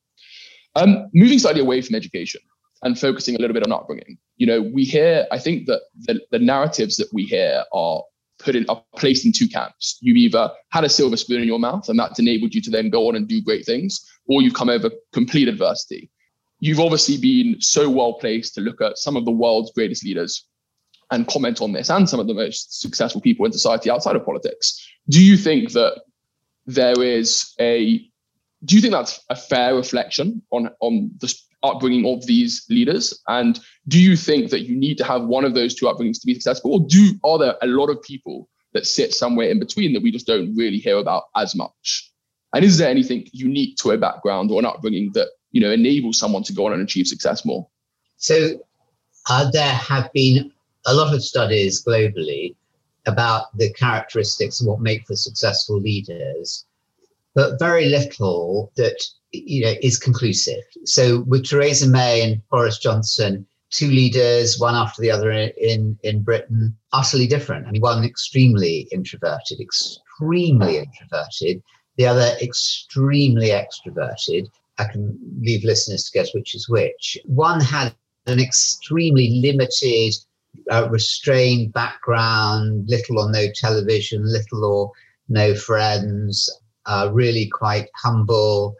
Um, 0.75 1.09
moving 1.13 1.39
slightly 1.39 1.61
away 1.61 1.81
from 1.81 1.95
education 1.95 2.41
and 2.83 2.99
focusing 2.99 3.35
a 3.35 3.39
little 3.39 3.53
bit 3.53 3.65
on 3.65 3.71
upbringing. 3.71 4.17
You 4.37 4.47
know, 4.47 4.61
we 4.61 4.83
hear, 4.83 5.25
I 5.31 5.39
think 5.39 5.67
that 5.67 5.81
the, 6.01 6.19
the 6.31 6.39
narratives 6.39 6.97
that 6.97 7.07
we 7.13 7.23
hear 7.23 7.63
are 7.71 8.03
put 8.39 8.55
in 8.55 8.65
are 8.67 8.83
placed 8.97 9.25
in 9.25 9.31
two 9.31 9.47
camps. 9.47 9.97
You've 10.01 10.17
either 10.17 10.51
had 10.71 10.83
a 10.83 10.89
silver 10.89 11.15
spoon 11.15 11.41
in 11.41 11.47
your 11.47 11.59
mouth 11.59 11.87
and 11.87 11.97
that's 11.97 12.19
enabled 12.19 12.53
you 12.53 12.61
to 12.61 12.69
then 12.69 12.89
go 12.89 13.07
on 13.07 13.15
and 13.15 13.27
do 13.27 13.41
great 13.41 13.65
things, 13.65 14.05
or 14.27 14.41
you've 14.41 14.53
come 14.53 14.69
over 14.69 14.89
complete 15.13 15.47
adversity. 15.47 16.11
You've 16.59 16.79
obviously 16.79 17.17
been 17.17 17.61
so 17.61 17.89
well 17.89 18.13
placed 18.13 18.55
to 18.55 18.61
look 18.61 18.81
at 18.81 18.97
some 18.97 19.15
of 19.15 19.25
the 19.25 19.31
world's 19.31 19.71
greatest 19.71 20.03
leaders 20.03 20.45
and 21.11 21.27
comment 21.27 21.61
on 21.61 21.71
this 21.71 21.89
and 21.89 22.09
some 22.09 22.19
of 22.19 22.27
the 22.27 22.33
most 22.33 22.81
successful 22.81 23.21
people 23.21 23.45
in 23.45 23.51
society 23.51 23.89
outside 23.89 24.15
of 24.15 24.25
politics. 24.25 24.85
Do 25.09 25.23
you 25.23 25.37
think 25.37 25.71
that 25.73 26.01
there 26.65 27.01
is 27.01 27.53
a 27.59 28.09
do 28.63 28.75
you 28.75 28.81
think 28.81 28.93
that's 28.93 29.23
a 29.29 29.35
fair 29.35 29.75
reflection 29.75 30.41
on 30.51 30.69
on 30.79 31.11
the 31.19 31.33
upbringing 31.63 32.05
of 32.05 32.25
these 32.25 32.65
leaders? 32.69 33.19
And 33.27 33.59
do 33.87 33.99
you 33.99 34.15
think 34.15 34.49
that 34.51 34.61
you 34.61 34.75
need 34.75 34.97
to 34.99 35.03
have 35.03 35.23
one 35.23 35.45
of 35.45 35.53
those 35.53 35.75
two 35.75 35.85
upbringings 35.85 36.19
to 36.21 36.27
be 36.27 36.33
successful? 36.33 36.73
Or 36.73 36.79
do 36.87 37.13
are 37.23 37.37
there 37.37 37.55
a 37.61 37.67
lot 37.67 37.89
of 37.89 38.01
people 38.01 38.49
that 38.73 38.85
sit 38.85 39.13
somewhere 39.13 39.49
in 39.49 39.59
between 39.59 39.93
that 39.93 40.03
we 40.03 40.11
just 40.11 40.27
don't 40.27 40.55
really 40.55 40.77
hear 40.77 40.97
about 40.97 41.23
as 41.35 41.55
much? 41.55 42.11
And 42.53 42.63
is 42.63 42.77
there 42.77 42.89
anything 42.89 43.27
unique 43.33 43.77
to 43.77 43.91
a 43.91 43.97
background 43.97 44.51
or 44.51 44.59
an 44.59 44.65
upbringing 44.65 45.11
that 45.13 45.29
you 45.51 45.61
know 45.61 45.71
enables 45.71 46.17
someone 46.17 46.43
to 46.43 46.53
go 46.53 46.67
on 46.67 46.73
and 46.73 46.81
achieve 46.81 47.07
success 47.07 47.45
more? 47.45 47.67
So 48.17 48.59
uh, 49.29 49.49
there 49.51 49.73
have 49.73 50.11
been 50.13 50.51
a 50.85 50.93
lot 50.93 51.13
of 51.13 51.23
studies 51.23 51.83
globally 51.83 52.55
about 53.05 53.55
the 53.57 53.71
characteristics 53.73 54.59
of 54.59 54.67
what 54.67 54.81
make 54.81 55.05
for 55.05 55.15
successful 55.15 55.79
leaders, 55.79 56.65
but 57.33 57.59
very 57.59 57.85
little 57.85 58.71
that 58.75 59.03
you 59.31 59.63
know 59.63 59.73
is 59.81 59.97
conclusive. 59.97 60.63
So 60.85 61.21
with 61.21 61.45
Theresa 61.45 61.87
May 61.87 62.21
and 62.21 62.41
Boris 62.49 62.79
Johnson, 62.79 63.45
two 63.69 63.89
leaders, 63.89 64.59
one 64.59 64.75
after 64.75 65.01
the 65.01 65.11
other 65.11 65.31
in 65.31 65.97
in 66.03 66.23
Britain, 66.23 66.75
utterly 66.93 67.27
different. 67.27 67.67
I 67.67 67.71
mean, 67.71 67.81
one 67.81 68.03
extremely 68.03 68.87
introverted, 68.91 69.59
extremely 69.59 70.77
introverted, 70.77 71.61
the 71.97 72.07
other 72.07 72.35
extremely 72.41 73.49
extroverted. 73.49 74.47
I 74.77 74.85
can 74.85 75.17
leave 75.39 75.63
listeners 75.63 76.03
to 76.05 76.11
guess 76.11 76.33
which 76.33 76.53
is 76.55 76.67
which. 76.67 77.17
One 77.25 77.61
had 77.61 77.95
an 78.27 78.39
extremely 78.39 79.39
limited 79.41 80.15
uh, 80.71 80.89
restrained 80.89 81.73
background, 81.73 82.85
little 82.87 83.19
or 83.19 83.31
no 83.31 83.47
television, 83.53 84.23
little 84.25 84.65
or 84.65 84.91
no 85.29 85.55
friends, 85.55 86.49
uh, 86.85 87.09
really 87.11 87.47
quite 87.47 87.89
humble 87.95 88.75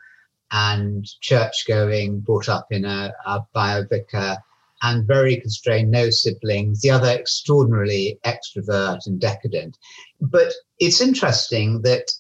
and 0.52 1.06
church 1.22 1.66
going, 1.68 2.20
brought 2.20 2.50
up 2.50 2.68
in 2.72 2.86
a, 2.86 3.14
a 3.26 3.42
bio 3.54 3.84
vicar, 3.86 4.38
and 4.84 5.08
very 5.08 5.38
constrained, 5.38 5.90
no 5.90 6.10
siblings. 6.10 6.82
The 6.82 6.92
other 6.92 7.10
extraordinarily 7.10 8.20
extrovert 8.26 9.08
and 9.08 9.20
decadent. 9.20 9.78
But 10.22 10.54
it's 10.80 11.02
interesting 11.02 11.82
that 11.82 12.12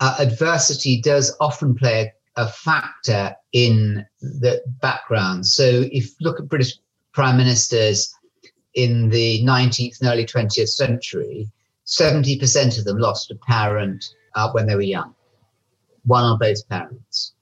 uh, 0.00 0.16
adversity 0.18 1.00
does 1.00 1.36
often 1.40 1.74
play 1.74 2.12
a, 2.36 2.42
a 2.42 2.48
factor 2.48 3.34
in 3.52 4.04
the 4.20 4.62
background. 4.80 5.46
So 5.46 5.64
if 5.64 6.06
you 6.06 6.16
look 6.20 6.40
at 6.40 6.48
British 6.48 6.78
prime 7.12 7.36
ministers, 7.36 8.12
in 8.74 9.08
the 9.08 9.42
19th 9.44 10.00
and 10.00 10.10
early 10.10 10.24
20th 10.24 10.68
century, 10.68 11.50
70% 11.86 12.78
of 12.78 12.84
them 12.84 12.98
lost 12.98 13.30
a 13.30 13.34
parent 13.34 14.04
uh, 14.34 14.50
when 14.52 14.66
they 14.66 14.74
were 14.74 14.82
young, 14.82 15.14
one 16.04 16.24
or 16.24 16.38
both 16.38 16.68
parents. 16.68 17.32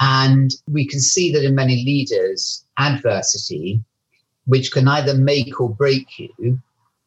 And 0.00 0.50
we 0.68 0.86
can 0.86 1.00
see 1.00 1.32
that 1.32 1.44
in 1.44 1.54
many 1.54 1.84
leaders, 1.84 2.64
adversity, 2.78 3.82
which 4.46 4.72
can 4.72 4.88
either 4.88 5.14
make 5.14 5.60
or 5.60 5.70
break 5.70 6.18
you, 6.18 6.60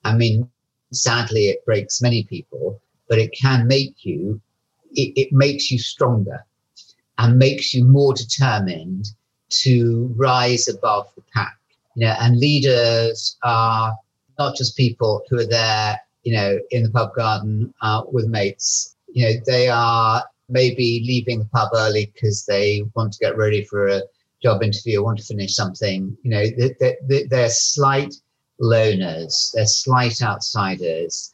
I 0.05 0.15
mean, 0.15 0.50
sadly, 0.94 1.48
it 1.48 1.65
breaks 1.65 2.01
many 2.01 2.24
people, 2.24 2.79
but 3.10 3.20
it 3.20 3.36
can 3.39 3.67
make 3.67 4.05
you, 4.05 4.39
it, 4.94 5.13
it 5.17 5.34
makes 5.34 5.70
you 5.70 5.77
stronger 5.77 6.46
and 7.17 7.38
makes 7.38 7.74
you 7.74 7.84
more 7.84 8.13
determined 8.13 9.10
to 9.50 10.13
rise 10.15 10.67
above 10.67 11.10
the 11.15 11.24
pack 11.34 11.58
you 11.95 12.05
know, 12.05 12.15
and 12.19 12.37
leaders 12.37 13.37
are 13.43 13.95
not 14.37 14.55
just 14.55 14.77
people 14.77 15.23
who 15.29 15.39
are 15.39 15.47
there, 15.47 15.99
you 16.23 16.33
know, 16.33 16.59
in 16.71 16.83
the 16.83 16.89
pub 16.89 17.15
garden 17.15 17.73
uh, 17.81 18.03
with 18.11 18.27
mates. 18.27 18.95
You 19.13 19.25
know, 19.25 19.33
they 19.45 19.69
are 19.69 20.23
maybe 20.49 21.03
leaving 21.05 21.39
the 21.39 21.45
pub 21.45 21.69
early 21.73 22.11
because 22.13 22.45
they 22.45 22.83
want 22.95 23.13
to 23.13 23.19
get 23.19 23.37
ready 23.37 23.63
for 23.63 23.87
a 23.87 24.01
job 24.43 24.61
interview 24.61 24.99
or 24.99 25.05
want 25.05 25.19
to 25.19 25.25
finish 25.25 25.55
something. 25.55 26.15
You 26.21 26.31
know, 26.31 26.45
they're, 26.79 27.27
they're 27.29 27.49
slight 27.49 28.13
loners, 28.61 29.51
they're 29.53 29.65
slight 29.65 30.21
outsiders, 30.21 31.33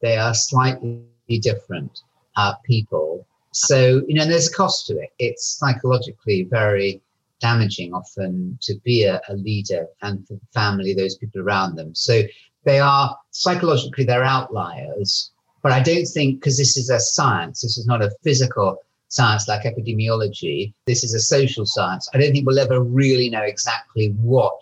they 0.00 0.16
are 0.16 0.34
slightly 0.34 1.02
different 1.40 2.00
uh, 2.36 2.54
people. 2.64 3.26
So, 3.52 4.02
you 4.06 4.14
know, 4.14 4.26
there's 4.26 4.48
a 4.48 4.54
cost 4.54 4.86
to 4.86 4.98
it. 4.98 5.10
It's 5.18 5.58
psychologically 5.58 6.44
very 6.44 7.00
damaging 7.40 7.92
often 7.92 8.58
to 8.62 8.74
be 8.84 9.04
a, 9.04 9.20
a 9.28 9.34
leader 9.34 9.86
and 10.02 10.26
for 10.26 10.38
family, 10.52 10.94
those 10.94 11.16
people 11.16 11.40
around 11.40 11.76
them. 11.76 11.94
So 11.94 12.22
they 12.64 12.80
are 12.80 13.16
psychologically 13.30 14.04
they're 14.04 14.24
outliers. 14.24 15.32
But 15.62 15.72
I 15.72 15.80
don't 15.80 16.06
think 16.06 16.40
because 16.40 16.56
this 16.56 16.76
is 16.76 16.90
a 16.90 17.00
science, 17.00 17.62
this 17.62 17.76
is 17.76 17.86
not 17.86 18.02
a 18.02 18.12
physical 18.22 18.78
science 19.08 19.48
like 19.48 19.62
epidemiology. 19.62 20.72
This 20.86 21.04
is 21.04 21.14
a 21.14 21.20
social 21.20 21.66
science. 21.66 22.08
I 22.12 22.18
don't 22.18 22.32
think 22.32 22.46
we'll 22.46 22.58
ever 22.58 22.82
really 22.82 23.30
know 23.30 23.42
exactly 23.42 24.08
what 24.20 24.52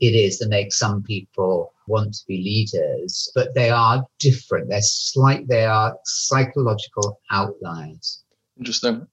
it 0.00 0.14
is 0.14 0.38
that 0.38 0.48
makes 0.48 0.78
some 0.78 1.02
people 1.02 1.72
want 1.86 2.14
to 2.14 2.26
be 2.26 2.38
leaders, 2.38 3.30
but 3.34 3.54
they 3.54 3.70
are 3.70 4.04
different. 4.18 4.68
They're 4.68 4.80
slight. 4.82 5.46
They 5.48 5.64
are 5.64 5.96
psychological 6.04 7.20
outliers. 7.30 8.24
Interesting 8.58 9.06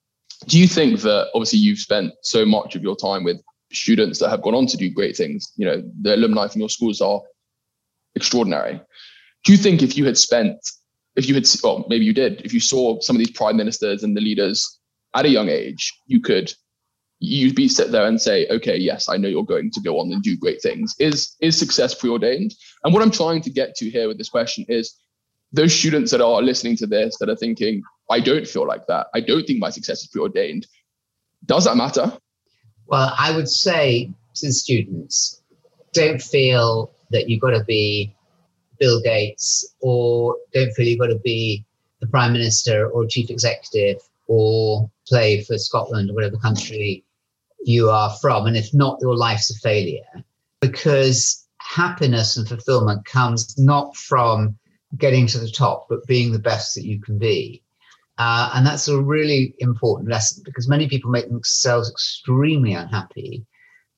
do 0.47 0.59
you 0.59 0.67
think 0.67 1.01
that 1.01 1.27
obviously 1.33 1.59
you've 1.59 1.79
spent 1.79 2.13
so 2.21 2.45
much 2.45 2.75
of 2.75 2.81
your 2.81 2.95
time 2.95 3.23
with 3.23 3.41
students 3.71 4.19
that 4.19 4.29
have 4.29 4.41
gone 4.41 4.55
on 4.55 4.65
to 4.65 4.77
do 4.77 4.89
great 4.89 5.15
things 5.15 5.51
you 5.57 5.65
know 5.65 5.83
the 6.01 6.15
alumni 6.15 6.47
from 6.47 6.61
your 6.61 6.69
schools 6.69 7.01
are 7.01 7.21
extraordinary. 8.15 8.81
Do 9.45 9.51
you 9.51 9.57
think 9.57 9.81
if 9.81 9.97
you 9.97 10.05
had 10.05 10.17
spent 10.17 10.57
if 11.15 11.27
you 11.27 11.35
had 11.35 11.47
well 11.63 11.85
maybe 11.89 12.05
you 12.05 12.13
did 12.13 12.41
if 12.45 12.53
you 12.53 12.59
saw 12.59 12.99
some 12.99 13.15
of 13.15 13.19
these 13.19 13.31
prime 13.31 13.57
ministers 13.57 14.03
and 14.03 14.15
the 14.15 14.21
leaders 14.21 14.79
at 15.15 15.25
a 15.25 15.29
young 15.29 15.49
age 15.49 15.93
you 16.05 16.19
could 16.21 16.53
you'd 17.19 17.55
be 17.55 17.67
sit 17.67 17.91
there 17.91 18.05
and 18.05 18.21
say 18.21 18.47
okay 18.49 18.77
yes 18.77 19.09
i 19.09 19.17
know 19.17 19.27
you're 19.27 19.43
going 19.43 19.71
to 19.71 19.81
go 19.81 19.99
on 19.99 20.11
and 20.11 20.23
do 20.23 20.37
great 20.37 20.61
things. 20.61 20.95
Is 20.99 21.35
is 21.41 21.57
success 21.57 21.93
preordained? 21.93 22.53
And 22.83 22.93
what 22.93 23.03
i'm 23.03 23.11
trying 23.11 23.41
to 23.41 23.49
get 23.49 23.75
to 23.77 23.89
here 23.89 24.07
with 24.07 24.17
this 24.17 24.29
question 24.29 24.65
is 24.69 24.95
those 25.51 25.73
students 25.73 26.11
that 26.11 26.21
are 26.21 26.41
listening 26.41 26.75
to 26.77 26.87
this 26.87 27.17
that 27.17 27.29
are 27.29 27.35
thinking 27.35 27.81
I 28.09 28.19
don't 28.19 28.47
feel 28.47 28.65
like 28.67 28.87
that. 28.87 29.07
I 29.13 29.21
don't 29.21 29.45
think 29.45 29.59
my 29.59 29.69
success 29.69 30.01
is 30.01 30.07
preordained. 30.07 30.67
Does 31.45 31.65
that 31.65 31.77
matter? 31.77 32.17
Well, 32.87 33.13
I 33.17 33.35
would 33.35 33.49
say 33.49 34.11
to 34.35 34.47
the 34.47 34.53
students, 34.53 35.41
don't 35.93 36.21
feel 36.21 36.91
that 37.11 37.29
you've 37.29 37.41
got 37.41 37.51
to 37.51 37.63
be 37.63 38.15
Bill 38.79 39.01
Gates 39.01 39.75
or 39.79 40.37
don't 40.53 40.71
feel 40.73 40.87
you've 40.87 40.99
got 40.99 41.07
to 41.07 41.19
be 41.19 41.65
the 41.99 42.07
prime 42.07 42.33
minister 42.33 42.89
or 42.89 43.05
chief 43.05 43.29
executive 43.29 43.97
or 44.27 44.89
play 45.07 45.43
for 45.43 45.57
Scotland 45.57 46.09
or 46.09 46.13
whatever 46.13 46.37
country 46.37 47.03
you 47.63 47.89
are 47.89 48.15
from. 48.21 48.47
And 48.47 48.55
if 48.55 48.73
not, 48.73 48.99
your 49.01 49.15
life's 49.15 49.51
a 49.51 49.59
failure 49.59 50.23
because 50.61 51.45
happiness 51.57 52.37
and 52.37 52.47
fulfillment 52.47 53.05
comes 53.05 53.57
not 53.57 53.95
from 53.95 54.57
getting 54.97 55.27
to 55.27 55.39
the 55.39 55.49
top, 55.49 55.87
but 55.89 56.05
being 56.07 56.31
the 56.31 56.39
best 56.39 56.75
that 56.75 56.85
you 56.85 56.99
can 57.01 57.17
be. 57.17 57.61
Uh, 58.19 58.51
and 58.53 58.67
that's 58.67 58.89
a 58.89 59.01
really 59.01 59.55
important 59.59 60.09
lesson 60.09 60.43
because 60.45 60.67
many 60.67 60.89
people 60.89 61.09
make 61.09 61.29
themselves 61.29 61.89
extremely 61.89 62.73
unhappy 62.73 63.45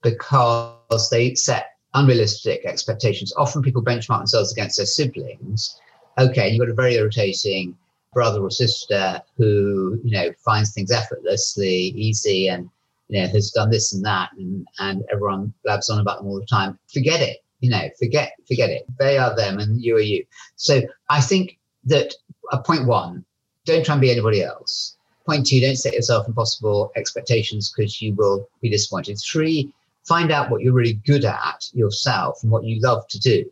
because 0.04 1.10
they 1.10 1.34
set 1.34 1.72
unrealistic 1.96 2.63
expectations. 2.63 3.34
Often 3.36 3.63
people 3.63 3.84
benchmark 3.84 4.20
themselves 4.20 4.51
against 4.51 4.78
their 4.78 4.86
siblings. 4.86 5.80
Okay, 6.20 6.50
you've 6.50 6.60
got 6.60 6.70
a 6.70 6.75
very 6.75 6.96
irritating 6.96 7.75
brother 8.13 8.42
or 8.42 8.51
sister 8.51 9.20
who, 9.38 10.00
you 10.04 10.12
know, 10.12 10.32
finds 10.46 10.72
things 10.72 10.92
effortlessly 10.92 11.88
easy 11.96 12.48
and, 12.48 12.70
you 13.08 13.22
know, 13.22 13.28
has 13.28 13.50
done 13.50 13.72
this 13.72 13.94
and 13.94 14.06
that 14.06 14.30
and, 14.38 14.68
and 14.78 15.04
everyone 15.12 15.51
blabs 15.63 15.90
on 15.90 16.00
about 16.00 16.20
them 16.20 16.28
all 16.28 16.40
the 16.40 16.46
time. 16.46 16.78
Forget 16.94 17.22
it. 17.22 17.38
You 17.62 17.72
know, 17.72 17.90
forget, 17.98 18.34
forget 18.48 18.70
it. 18.70 18.86
They 19.00 19.18
are 19.18 19.36
them 19.36 19.58
and 19.58 19.82
you 19.82 19.96
are 19.96 20.00
you. 20.01 20.25
So 20.58 20.82
I 21.10 21.22
think 21.22 21.58
that 21.86 22.13
uh, 22.51 22.60
point 22.60 22.86
one, 22.86 23.25
don't 23.65 23.86
try 23.86 23.94
and 23.94 24.01
be 24.01 24.12
anybody 24.12 24.44
else. 24.44 24.98
Point 25.25 25.46
two, 25.46 25.62
don't 25.62 25.75
set 25.75 25.94
yourself 25.94 26.27
impossible 26.27 26.91
expectations 26.96 27.72
because 27.72 28.01
you 28.01 28.13
will 28.15 28.48
be 28.62 28.70
disappointed. 28.70 29.20
Three, 29.20 29.72
find 30.03 30.32
out 30.32 30.50
what 30.50 30.62
you're 30.62 30.74
really 30.74 31.00
good 31.06 31.25
at 31.25 31.70
yourself 31.74 32.41
and 32.41 32.51
what 32.51 32.63
you 32.63 32.80
love 32.82 33.08
to 33.10 33.20
do. 33.20 33.46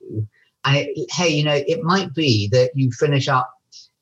And 0.65 0.77
it, 0.77 1.11
hey, 1.11 1.29
you 1.29 1.43
know, 1.43 1.61
it 1.67 1.83
might 1.83 2.13
be 2.13 2.49
that 2.49 2.71
you 2.75 2.91
finish 2.91 3.27
up 3.27 3.53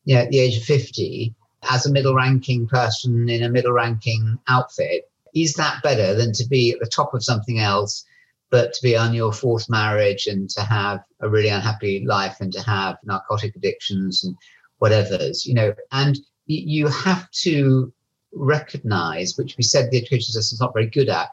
you 0.06 0.16
know, 0.16 0.22
at 0.22 0.30
the 0.30 0.40
age 0.40 0.58
of 0.58 0.64
50 0.64 1.34
as 1.70 1.86
a 1.86 1.92
middle 1.92 2.16
ranking 2.16 2.68
person 2.68 3.30
in 3.30 3.44
a 3.44 3.50
middle 3.50 3.74
ranking 3.74 4.40
outfit. 4.48 5.10
Is 5.36 5.54
that 5.56 5.84
better 5.84 6.16
than 6.16 6.32
to 6.34 6.48
be 6.48 6.72
at 6.72 6.80
the 6.80 6.88
top 6.88 7.14
of 7.14 7.24
something 7.24 7.60
else, 7.60 8.06
but 8.50 8.74
to 8.74 8.82
be 8.82 8.96
on 8.96 9.14
your 9.14 9.34
fourth 9.34 9.70
marriage 9.70 10.26
and 10.28 10.50
to 10.52 10.62
have 10.62 11.04
a 11.20 11.30
really 11.30 11.50
unhappy 11.50 12.06
life 12.06 12.38
and 12.40 12.52
to 12.54 12.62
have 12.62 12.98
narcotic 13.04 13.56
addictions 13.56 14.24
and 14.24 14.36
whatever's, 14.80 15.46
you 15.46 15.54
know, 15.54 15.74
and 15.92 16.18
you 16.46 16.88
have 16.88 17.30
to 17.32 17.92
recognize, 18.34 19.38
which 19.38 19.58
we 19.58 19.64
said 19.64 19.90
the 19.90 19.98
education 19.98 20.32
system 20.34 20.56
is 20.56 20.62
not 20.62 20.74
very 20.74 20.88
good 20.88 21.10
at, 21.10 21.30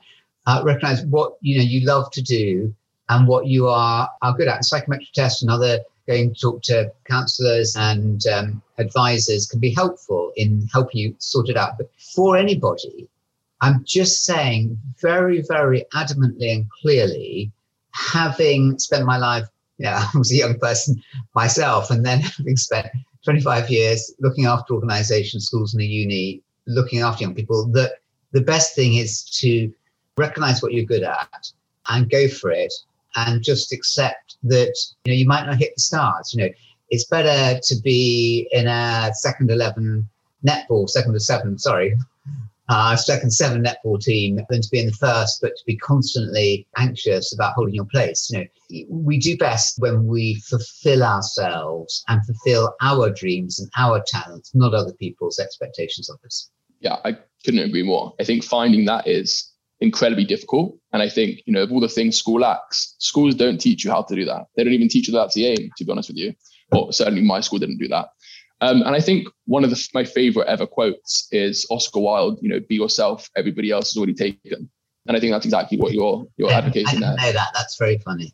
uh, 0.47 0.63
recognize 0.65 1.05
what 1.07 1.37
you 1.41 1.59
know 1.59 1.65
you 1.65 1.87
love 1.87 2.11
to 2.11 2.23
do 2.23 2.75
and 3.09 3.27
what 3.27 3.47
you 3.47 3.69
are 3.69 4.09
are 4.23 4.35
good 4.35 4.49
at. 4.49 4.65
Psychometric 4.65 5.13
tests 5.13 5.43
and 5.43 5.51
other 5.51 5.81
going 6.07 6.35
to 6.35 6.41
talk 6.41 6.63
to 6.63 6.93
counselors 7.09 7.77
and 7.77 8.27
um, 8.27 8.63
advisors 8.79 9.47
can 9.47 9.59
be 9.59 9.73
helpful 9.73 10.33
in 10.37 10.69
helping 10.73 11.01
you 11.01 11.17
sort 11.19 11.49
it 11.49 11.57
out. 11.57 11.79
But 11.79 11.91
for 12.15 12.37
anybody, 12.37 13.09
I'm 13.61 13.83
just 13.87 14.25
saying 14.25 14.79
very, 15.01 15.43
very 15.49 15.87
adamantly 15.95 16.53
and 16.53 16.67
clearly, 16.83 17.51
having 17.93 18.79
spent 18.79 19.07
my 19.07 19.17
life, 19.17 19.47
yeah, 19.79 20.07
I 20.15 20.19
was 20.19 20.33
a 20.33 20.37
young 20.37 20.59
person 20.59 21.03
myself, 21.35 21.91
and 21.91 22.05
then 22.05 22.21
having 22.39 22.57
spent 22.57 22.89
25 23.25 23.71
years 23.71 24.15
looking 24.21 24.47
after 24.47 24.75
organizations, 24.75 25.47
schools, 25.47 25.75
and 25.75 25.83
a 25.83 25.87
uni, 25.87 26.43
looking 26.67 27.01
after 27.01 27.25
young 27.25 27.35
people, 27.35 27.67
that 27.73 27.95
the 28.33 28.41
best 28.41 28.75
thing 28.75 28.95
is 28.95 29.25
to 29.41 29.73
recognize 30.17 30.63
what 30.63 30.73
you're 30.73 30.85
good 30.85 31.03
at 31.03 31.51
and 31.89 32.11
go 32.11 32.29
for 32.29 32.51
it 32.51 32.73
and 33.17 33.43
just 33.43 33.73
accept 33.73 34.37
that 34.43 34.75
you 35.05 35.13
know 35.13 35.17
you 35.17 35.27
might 35.27 35.47
not 35.47 35.57
hit 35.57 35.75
the 35.75 35.81
stars 35.81 36.33
you 36.35 36.43
know. 36.43 36.51
It's 36.91 37.07
better 37.07 37.59
to 37.61 37.77
be 37.83 38.49
in 38.53 38.67
a 38.69 39.11
second 39.15 39.51
11 39.51 40.09
netball 40.47 40.89
second 40.89 41.15
to 41.15 41.21
seven 41.21 41.59
sorry 41.59 41.97
uh, 42.69 42.97
second 42.97 43.31
seven 43.31 43.63
netball 43.63 44.01
team 44.01 44.41
than 44.49 44.63
to 44.63 44.69
be 44.71 44.81
in 44.81 44.87
the 44.87 44.93
first, 44.93 45.41
but 45.43 45.51
to 45.57 45.63
be 45.67 45.77
constantly 45.77 46.67
anxious 46.79 47.35
about 47.35 47.55
holding 47.55 47.75
your 47.75 47.85
place. 47.87 48.31
You 48.31 48.39
know, 48.39 48.85
we 48.89 49.19
do 49.19 49.37
best 49.37 49.77
when 49.79 50.07
we 50.07 50.41
fulfill 50.49 51.03
ourselves 51.03 52.03
and 52.09 52.25
fulfill 52.25 52.75
our 52.81 53.11
dreams 53.11 53.61
and 53.61 53.71
our 53.77 54.03
talents, 54.07 54.51
not 54.55 54.75
other 54.75 54.95
people's 54.95 55.39
expectations 55.39 56.09
of 56.09 56.19
us. 56.25 56.51
Yeah, 56.81 56.97
I 57.05 57.19
couldn't 57.45 57.61
agree 57.61 57.83
more. 57.83 58.15
I 58.19 58.25
think 58.25 58.45
finding 58.45 58.85
that 58.87 59.07
is 59.07 59.51
incredibly 59.81 60.25
difficult. 60.25 60.77
And 60.93 61.03
I 61.03 61.09
think, 61.09 61.41
you 61.47 61.53
know, 61.53 61.63
of 61.63 61.73
all 61.73 61.81
the 61.81 61.89
things 61.89 62.17
school 62.17 62.41
lacks, 62.41 62.95
schools 62.99 63.35
don't 63.35 63.61
teach 63.61 63.85
you 63.85 63.91
how 63.91 64.03
to 64.03 64.15
do 64.15 64.25
that. 64.25 64.47
They 64.57 64.65
don't 64.65 64.73
even 64.73 64.89
teach 64.89 65.09
you 65.09 65.13
that 65.13 65.19
that's 65.19 65.35
the 65.35 65.47
aim, 65.47 65.71
to 65.77 65.85
be 65.85 65.91
honest 65.91 66.09
with 66.09 66.17
you. 66.17 66.35
Or 66.73 66.93
certainly 66.93 67.23
my 67.23 67.41
school 67.41 67.59
didn't 67.59 67.79
do 67.79 67.89
that. 67.89 68.09
Um, 68.61 68.83
and 68.83 68.95
I 68.95 69.01
think 69.01 69.29
one 69.47 69.65
of 69.65 69.71
the, 69.71 69.89
my 69.95 70.05
favorite 70.05 70.47
ever 70.47 70.67
quotes 70.67 71.29
is 71.33 71.67
Oscar 71.71 72.01
Wilde, 72.01 72.39
you 72.41 72.49
know, 72.49 72.61
be 72.69 72.77
yourself, 72.77 73.29
everybody 73.37 73.71
else 73.71 73.91
is 73.91 73.97
already 73.97 74.15
taken. 74.15 74.71
And 75.07 75.17
I 75.17 75.21
think 75.21 75.33
that's 75.33 75.45
exactly 75.45 75.77
what 75.79 75.93
you're 75.93 76.27
you're 76.37 76.49
yeah, 76.49 76.59
advocating 76.59 77.03
I 77.03 77.09
there. 77.09 77.17
know 77.17 77.33
that. 77.33 77.51
That's 77.53 77.77
very 77.79 77.99
funny. 77.99 78.33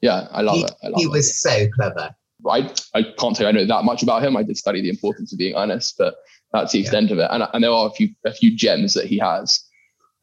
Yeah, 0.00 0.28
I 0.30 0.42
love 0.42 0.56
he, 0.56 0.64
it. 0.64 0.72
I 0.82 0.88
love 0.88 1.00
he 1.00 1.06
was 1.08 1.28
it. 1.28 1.34
so 1.34 1.68
clever. 1.74 2.14
I, 2.48 2.72
I 2.94 3.02
can't 3.18 3.36
say 3.36 3.46
I 3.46 3.52
know 3.52 3.64
that 3.64 3.84
much 3.84 4.02
about 4.02 4.22
him. 4.22 4.36
I 4.36 4.42
did 4.42 4.56
study 4.56 4.80
the 4.80 4.90
importance 4.90 5.32
of 5.32 5.38
being 5.38 5.56
honest, 5.56 5.96
but 5.98 6.14
that's 6.52 6.72
the 6.72 6.80
extent 6.80 7.08
yeah. 7.08 7.14
of 7.14 7.18
it. 7.20 7.28
And, 7.30 7.44
and 7.52 7.64
there 7.64 7.70
are 7.70 7.88
a 7.88 7.90
few 7.90 8.10
a 8.24 8.32
few 8.32 8.56
gems 8.56 8.94
that 8.94 9.06
he 9.06 9.18
has. 9.18 9.60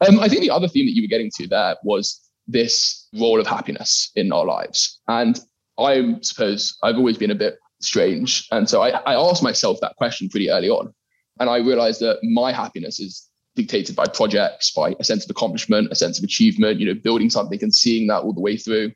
Um, 0.08 0.20
I 0.20 0.30
think 0.30 0.42
the 0.42 0.50
other 0.50 0.68
theme 0.68 0.86
that 0.86 0.94
you 0.94 1.04
were 1.04 1.08
getting 1.08 1.32
to 1.38 1.48
there 1.48 1.76
was 1.84 2.22
this 2.48 3.08
role 3.20 3.40
of 3.40 3.48
happiness 3.48 4.12
in 4.16 4.32
our 4.32 4.46
lives. 4.46 5.00
And 5.08 5.40
I 5.80 6.16
suppose 6.22 6.78
I've 6.84 6.96
always 6.96 7.18
been 7.18 7.32
a 7.32 7.36
bit 7.36 7.58
strange. 7.82 8.48
And 8.52 8.70
so 8.70 8.82
I, 8.82 8.90
I 8.90 9.14
asked 9.16 9.44
myself 9.44 9.80
that 9.82 9.96
question 9.96 10.30
pretty 10.30 10.50
early 10.50 10.70
on. 10.70 10.94
And 11.40 11.50
I 11.50 11.58
realized 11.58 12.02
that 12.02 12.20
my 12.24 12.52
happiness 12.52 13.00
is 13.00 13.28
dictated 13.56 13.96
by 13.96 14.06
projects, 14.06 14.72
by 14.72 14.96
a 15.00 15.04
sense 15.04 15.26
of 15.26 15.32
accomplishment, 15.32 15.92
a 15.92 15.96
sense 15.96 16.18
of 16.18 16.24
achievement, 16.24 16.80
you 16.80 16.86
know, 16.86 17.00
building 17.02 17.30
something 17.30 17.62
and 17.62 17.74
seeing 17.74 18.08
that 18.08 18.24
all 18.24 18.34
the 18.34 18.42
way 18.42 18.58
through. 18.58 18.92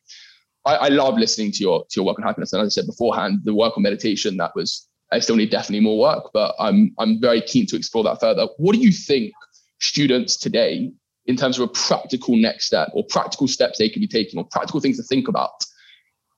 I, 0.65 0.75
I 0.75 0.88
love 0.89 1.18
listening 1.18 1.51
to 1.54 1.63
your 1.63 1.80
to 1.82 1.96
your 1.98 2.06
work 2.06 2.20
on 2.20 2.24
happiness. 2.24 2.54
And 2.54 2.62
as 2.62 2.68
I 2.68 2.82
said 2.82 2.88
beforehand, 2.88 3.39
the 3.44 3.54
work 3.54 3.77
on 3.77 3.84
meditation, 3.84 4.38
that 4.38 4.51
was 4.56 4.88
I 5.12 5.20
still 5.20 5.36
need 5.36 5.51
definitely 5.51 5.82
more 5.82 6.00
work, 6.00 6.32
but 6.34 6.56
I'm 6.60 6.94
I'm 6.98 7.20
very 7.22 7.42
keen 7.42 7.65
to 7.68 7.75
explore 7.75 8.04
that 8.06 8.20
further. 8.20 8.48
What 8.58 8.74
do 8.74 8.80
you 8.80 8.92
think 8.92 9.34
students 9.80 10.38
today 10.38 10.92
in 11.25 11.36
terms 11.36 11.60
of 11.60 11.70
a 11.70 11.72
practical 11.72 12.36
next 12.36 12.65
step 12.68 12.89
or 12.94 13.04
practical 13.10 13.48
steps 13.48 13.77
they 13.77 13.89
could 13.89 14.00
be 14.00 14.08
taking 14.08 14.39
or 14.39 14.46
practical 14.51 14.80
things 14.80 14.98
to 14.98 15.04
think 15.04 15.27
about 15.27 15.51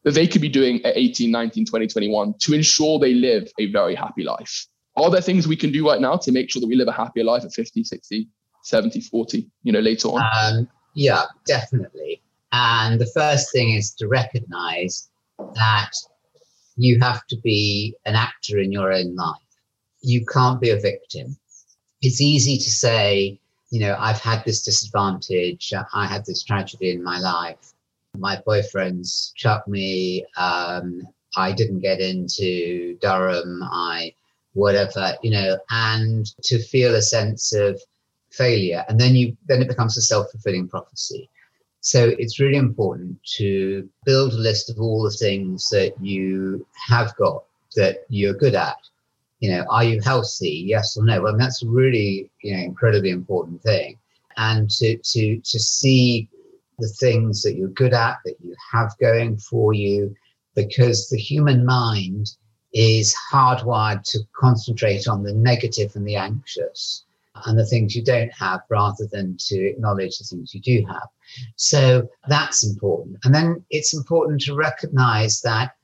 that 0.04 0.14
they 0.14 0.28
could 0.28 0.42
be 0.42 0.50
doing 0.50 0.84
at 0.86 0.96
18, 0.96 1.32
19, 1.32 1.66
20, 1.66 1.88
21 1.88 2.34
to 2.40 2.54
ensure 2.54 3.00
they 3.00 3.14
live 3.14 3.48
a 3.60 3.72
very 3.72 3.96
happy 3.96 4.24
life? 4.24 4.68
Are 4.96 5.12
there 5.12 5.22
things 5.22 5.48
we 5.48 5.56
can 5.56 5.72
do 5.72 5.88
right 5.88 6.02
now 6.02 6.18
to 6.18 6.32
make 6.32 6.50
sure 6.50 6.60
that 6.60 6.68
we 6.68 6.76
live 6.76 6.88
a 6.88 6.92
happier 6.92 7.24
life 7.24 7.44
at 7.44 7.54
50, 7.54 7.84
60, 7.84 8.28
70, 8.64 9.02
40, 9.02 9.48
you 9.64 9.72
know, 9.72 9.80
later 9.80 10.10
on? 10.10 10.24
Um, 10.42 10.70
yeah, 10.96 11.24
definitely. 11.46 12.22
And 12.52 13.00
the 13.00 13.12
first 13.14 13.52
thing 13.52 13.74
is 13.74 13.94
to 13.96 14.08
recognize 14.08 15.10
that 15.38 15.92
you 16.78 17.00
have 17.00 17.26
to 17.28 17.38
be 17.38 17.96
an 18.06 18.16
actor 18.16 18.60
in 18.60 18.72
your 18.72 18.92
own 18.92 19.16
life. 19.16 19.38
You 20.02 20.26
can't 20.26 20.62
be 20.62 20.70
a 20.70 20.80
victim. 20.80 21.38
It's 22.02 22.22
easy 22.22 22.58
to 22.58 22.70
say, 22.70 23.40
you 23.72 23.80
know, 23.80 23.96
I've 24.00 24.22
had 24.22 24.44
this 24.46 24.64
disadvantage, 24.64 25.74
I 25.94 26.08
had 26.08 26.26
this 26.26 26.44
tragedy 26.44 26.92
in 26.92 27.04
my 27.04 27.20
life. 27.20 27.74
My 28.20 28.42
boyfriend's 28.46 29.34
chucked 29.36 29.68
me. 29.68 30.26
Um, 30.38 31.02
I 31.36 31.52
didn't 31.52 31.80
get 31.80 32.00
into 32.00 32.98
Durham. 33.02 33.62
I, 33.64 34.14
whatever, 34.54 35.16
you 35.22 35.32
know, 35.32 35.58
and 35.70 36.26
to 36.44 36.60
feel 36.60 36.96
a 36.96 37.02
sense 37.02 37.54
of 37.54 37.82
failure. 38.32 38.84
And 38.90 39.00
then 39.00 39.16
you, 39.16 39.38
then 39.48 39.62
it 39.62 39.68
becomes 39.68 39.98
a 39.98 40.02
self 40.02 40.32
fulfilling 40.32 40.68
prophecy. 40.68 41.30
So 41.82 42.14
it's 42.18 42.40
really 42.40 42.58
important 42.58 43.18
to 43.38 43.88
build 44.04 44.34
a 44.34 44.38
list 44.38 44.70
of 44.70 44.80
all 44.80 45.04
the 45.04 45.12
things 45.12 45.70
that 45.70 45.94
you 46.02 46.66
have 46.88 47.16
got 47.16 47.44
that 47.76 48.06
you're 48.10 48.34
good 48.34 48.56
at 48.56 48.78
you 49.40 49.52
know, 49.52 49.66
are 49.70 49.84
you 49.84 50.02
healthy? 50.02 50.64
Yes 50.66 50.98
or 50.98 51.04
no? 51.04 51.22
Well, 51.22 51.38
that's 51.38 51.64
a 51.64 51.68
really, 51.68 52.30
you 52.42 52.56
know, 52.56 52.64
incredibly 52.64 53.12
important 53.12 53.62
thing. 53.62 53.98
And 54.38 54.70
to 54.72 54.98
to 54.98 55.38
to 55.38 55.60
see 55.60 56.30
the 56.80 56.88
things 56.88 57.42
that 57.42 57.56
you're 57.56 57.70
good 57.70 57.94
at, 57.94 58.18
that 58.26 58.36
you 58.42 58.56
have 58.72 58.98
going 59.00 59.38
for 59.38 59.74
you, 59.74 60.16
because 60.56 61.10
the 61.10 61.18
human 61.18 61.66
mind 61.66 62.32
is 62.74 63.16
hardwired 63.32 64.04
to 64.04 64.20
concentrate 64.36 65.08
on 65.08 65.24
the 65.24 65.34
negative 65.34 65.96
and 65.96 66.08
the 66.08 66.16
anxious 66.16 67.04
and 67.46 67.58
the 67.58 67.66
things 67.66 67.96
you 67.96 68.04
don't 68.04 68.32
have 68.34 68.62
rather 68.70 69.06
than 69.12 69.36
to 69.38 69.56
acknowledge 69.56 70.18
the 70.18 70.26
things 70.26 70.54
you 70.54 70.62
do 70.62 70.86
have. 70.88 71.08
So 71.56 72.08
that's 72.28 72.66
important. 72.66 73.18
And 73.24 73.34
then 73.34 73.64
it's 73.70 73.96
important 73.96 74.42
to 74.42 74.56
recognize 74.56 75.42
that, 75.42 75.76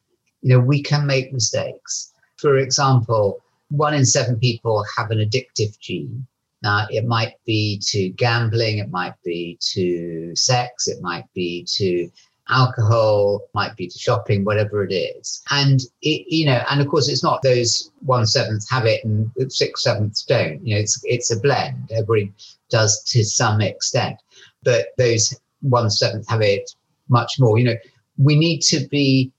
you 0.41 0.49
know, 0.49 0.59
we 0.59 0.81
can 0.81 1.05
make 1.05 1.31
mistakes. 1.33 2.11
For 2.37 2.57
example, 2.57 3.39
one 3.69 3.93
in 3.93 4.05
seven 4.05 4.39
people 4.39 4.83
have 4.97 5.11
an 5.11 5.19
addictive 5.19 5.79
gene. 5.79 6.25
Now, 6.63 6.87
it 6.89 7.05
might 7.05 7.33
be 7.45 7.79
to 7.87 8.09
gambling, 8.09 8.77
it 8.77 8.89
might 8.89 9.15
be 9.23 9.57
to 9.73 10.33
sex, 10.35 10.87
it 10.87 11.01
might 11.01 11.25
be 11.33 11.67
to 11.75 12.09
alcohol, 12.49 13.41
might 13.53 13.75
be 13.75 13.87
to 13.87 13.99
shopping, 13.99 14.45
whatever 14.45 14.83
it 14.83 14.93
is. 14.93 15.43
And 15.51 15.81
it, 16.01 16.25
you 16.27 16.45
know, 16.45 16.63
and 16.69 16.81
of 16.81 16.87
course, 16.87 17.09
it's 17.09 17.23
not 17.23 17.41
those 17.41 17.91
one 17.99 18.25
seventh 18.25 18.69
have 18.69 18.85
it 18.85 19.03
and 19.03 19.29
six 19.51 19.83
sevenths 19.83 20.23
don't. 20.23 20.65
You 20.65 20.75
know, 20.75 20.81
it's 20.81 20.99
it's 21.03 21.31
a 21.31 21.39
blend. 21.39 21.91
Everybody 21.91 22.31
does 22.69 23.03
to 23.05 23.23
some 23.23 23.61
extent, 23.61 24.17
but 24.63 24.87
those 24.97 25.35
one 25.61 25.89
seventh 25.89 26.27
have 26.29 26.41
it 26.41 26.71
much 27.09 27.39
more. 27.39 27.57
You 27.57 27.65
know, 27.65 27.75
we 28.17 28.37
need 28.37 28.61
to 28.61 28.87
be 28.87 29.31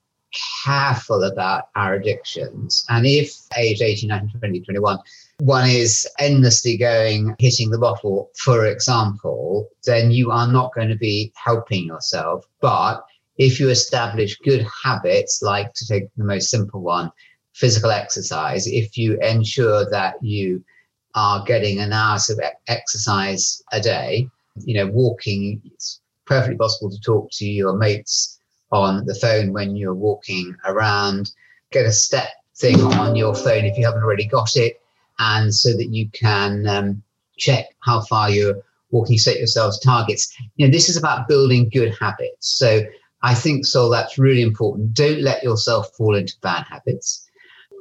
careful 0.64 1.22
about 1.24 1.68
our 1.76 1.94
addictions. 1.94 2.84
And 2.88 3.06
if 3.06 3.34
age 3.56 3.80
18, 3.80 4.08
19, 4.08 4.38
20, 4.40 4.60
21, 4.60 4.98
one 5.38 5.68
is 5.68 6.08
endlessly 6.18 6.76
going, 6.76 7.34
hitting 7.38 7.70
the 7.70 7.78
bottle, 7.78 8.30
for 8.36 8.66
example, 8.66 9.68
then 9.84 10.10
you 10.10 10.30
are 10.30 10.50
not 10.50 10.74
going 10.74 10.88
to 10.88 10.96
be 10.96 11.32
helping 11.34 11.86
yourself. 11.86 12.46
But 12.60 13.04
if 13.36 13.58
you 13.58 13.68
establish 13.68 14.38
good 14.38 14.66
habits, 14.84 15.42
like 15.42 15.74
to 15.74 15.86
take 15.86 16.04
the 16.16 16.24
most 16.24 16.50
simple 16.50 16.80
one, 16.82 17.10
physical 17.52 17.90
exercise, 17.90 18.66
if 18.66 18.96
you 18.96 19.18
ensure 19.20 19.88
that 19.90 20.22
you 20.22 20.64
are 21.14 21.44
getting 21.44 21.80
an 21.80 21.92
hour 21.92 22.16
of 22.16 22.40
exercise 22.68 23.62
a 23.72 23.80
day, 23.80 24.28
you 24.64 24.74
know, 24.74 24.86
walking, 24.86 25.60
it's 25.64 26.00
perfectly 26.26 26.56
possible 26.56 26.90
to 26.90 27.00
talk 27.00 27.28
to 27.32 27.44
your 27.44 27.76
mates 27.76 28.38
on 28.70 29.04
the 29.06 29.14
phone 29.14 29.52
when 29.52 29.76
you're 29.76 29.94
walking 29.94 30.54
around. 30.64 31.30
Get 31.70 31.86
a 31.86 31.92
step 31.92 32.28
thing 32.56 32.80
on 32.80 33.16
your 33.16 33.34
phone 33.34 33.64
if 33.64 33.76
you 33.76 33.84
haven't 33.84 34.02
already 34.02 34.26
got 34.26 34.56
it, 34.56 34.80
and 35.18 35.54
so 35.54 35.76
that 35.76 35.90
you 35.92 36.08
can 36.10 36.66
um, 36.66 37.02
check 37.36 37.66
how 37.80 38.00
far 38.02 38.30
you're 38.30 38.62
walking, 38.90 39.18
set 39.18 39.38
yourselves 39.38 39.78
targets. 39.80 40.34
You 40.56 40.66
know, 40.66 40.72
this 40.72 40.88
is 40.88 40.96
about 40.96 41.28
building 41.28 41.68
good 41.68 41.94
habits. 41.98 42.48
So 42.48 42.82
I 43.22 43.34
think, 43.34 43.66
so 43.66 43.90
that's 43.90 44.18
really 44.18 44.42
important. 44.42 44.94
Don't 44.94 45.20
let 45.20 45.42
yourself 45.42 45.92
fall 45.96 46.14
into 46.14 46.34
bad 46.42 46.64
habits. 46.68 47.28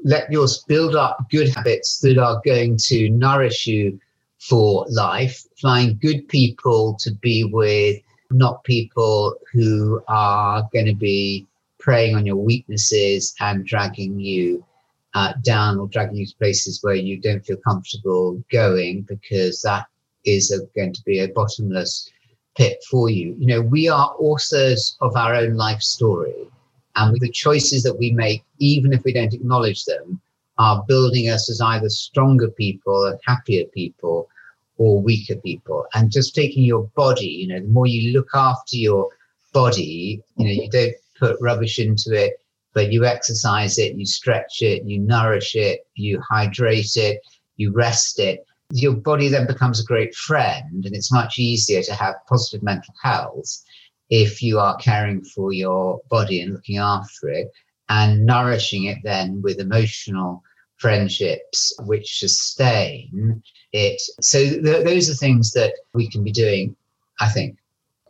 Let 0.03 0.31
yours 0.31 0.63
build 0.67 0.95
up 0.95 1.17
good 1.29 1.49
habits 1.49 1.99
that 1.99 2.17
are 2.17 2.41
going 2.43 2.77
to 2.87 3.09
nourish 3.09 3.67
you 3.67 3.99
for 4.39 4.85
life. 4.89 5.43
Find 5.61 5.99
good 5.99 6.27
people 6.27 6.97
to 6.99 7.11
be 7.15 7.45
with 7.45 8.01
not 8.31 8.63
people 8.63 9.35
who 9.51 10.01
are 10.07 10.67
going 10.73 10.87
to 10.87 10.95
be 10.95 11.45
preying 11.79 12.15
on 12.15 12.25
your 12.25 12.37
weaknesses 12.37 13.35
and 13.39 13.65
dragging 13.65 14.19
you 14.19 14.65
uh, 15.13 15.33
down 15.43 15.79
or 15.79 15.87
dragging 15.87 16.17
you 16.17 16.25
to 16.25 16.35
places 16.37 16.79
where 16.81 16.95
you 16.95 17.19
don't 17.19 17.45
feel 17.45 17.57
comfortable 17.57 18.43
going 18.51 19.03
because 19.03 19.61
that 19.61 19.85
is 20.25 20.51
a, 20.51 20.65
going 20.75 20.93
to 20.93 21.03
be 21.03 21.19
a 21.19 21.27
bottomless 21.29 22.09
pit 22.55 22.83
for 22.89 23.09
you. 23.09 23.35
You 23.37 23.47
know, 23.47 23.61
we 23.61 23.89
are 23.89 24.15
authors 24.19 24.97
of 25.01 25.15
our 25.15 25.35
own 25.35 25.55
life 25.55 25.81
story. 25.81 26.47
And 26.95 27.19
the 27.19 27.29
choices 27.29 27.83
that 27.83 27.97
we 27.97 28.11
make, 28.11 28.43
even 28.59 28.93
if 28.93 29.03
we 29.03 29.13
don't 29.13 29.33
acknowledge 29.33 29.85
them, 29.85 30.21
are 30.59 30.83
building 30.87 31.29
us 31.29 31.49
as 31.49 31.59
either 31.59 31.89
stronger 31.89 32.49
people 32.49 33.05
and 33.05 33.19
happier 33.25 33.65
people 33.73 34.29
or 34.77 35.01
weaker 35.01 35.35
people. 35.35 35.85
And 35.93 36.11
just 36.11 36.35
taking 36.35 36.63
your 36.63 36.83
body, 36.95 37.25
you 37.25 37.47
know, 37.47 37.59
the 37.59 37.67
more 37.67 37.87
you 37.87 38.13
look 38.13 38.29
after 38.35 38.75
your 38.75 39.09
body, 39.53 40.21
you 40.37 40.45
know, 40.45 40.51
you 40.51 40.69
don't 40.69 40.93
put 41.19 41.41
rubbish 41.41 41.79
into 41.79 42.11
it, 42.13 42.33
but 42.73 42.91
you 42.91 43.05
exercise 43.05 43.77
it, 43.77 43.95
you 43.95 44.05
stretch 44.05 44.61
it, 44.61 44.83
you 44.85 44.99
nourish 44.99 45.55
it, 45.55 45.81
you 45.95 46.21
hydrate 46.21 46.95
it, 46.95 47.19
you 47.57 47.71
rest 47.71 48.19
it. 48.19 48.45
Your 48.71 48.93
body 48.93 49.27
then 49.27 49.45
becomes 49.45 49.79
a 49.79 49.85
great 49.85 50.15
friend, 50.15 50.85
and 50.85 50.95
it's 50.95 51.11
much 51.11 51.37
easier 51.37 51.83
to 51.83 51.93
have 51.93 52.15
positive 52.27 52.63
mental 52.63 52.93
health 53.01 53.63
if 54.09 54.41
you 54.41 54.59
are 54.59 54.75
caring 54.77 55.23
for 55.23 55.53
your 55.53 55.99
body 56.09 56.41
and 56.41 56.53
looking 56.53 56.77
after 56.77 57.29
it 57.29 57.51
and 57.89 58.25
nourishing 58.25 58.85
it 58.85 58.97
then 59.03 59.41
with 59.41 59.59
emotional 59.59 60.43
friendships 60.77 61.73
which 61.85 62.19
sustain 62.19 63.41
it. 63.71 64.01
So 64.21 64.39
th- 64.39 64.85
those 64.85 65.09
are 65.09 65.13
things 65.13 65.51
that 65.53 65.73
we 65.93 66.09
can 66.09 66.23
be 66.23 66.31
doing, 66.31 66.75
I 67.19 67.29
think. 67.29 67.57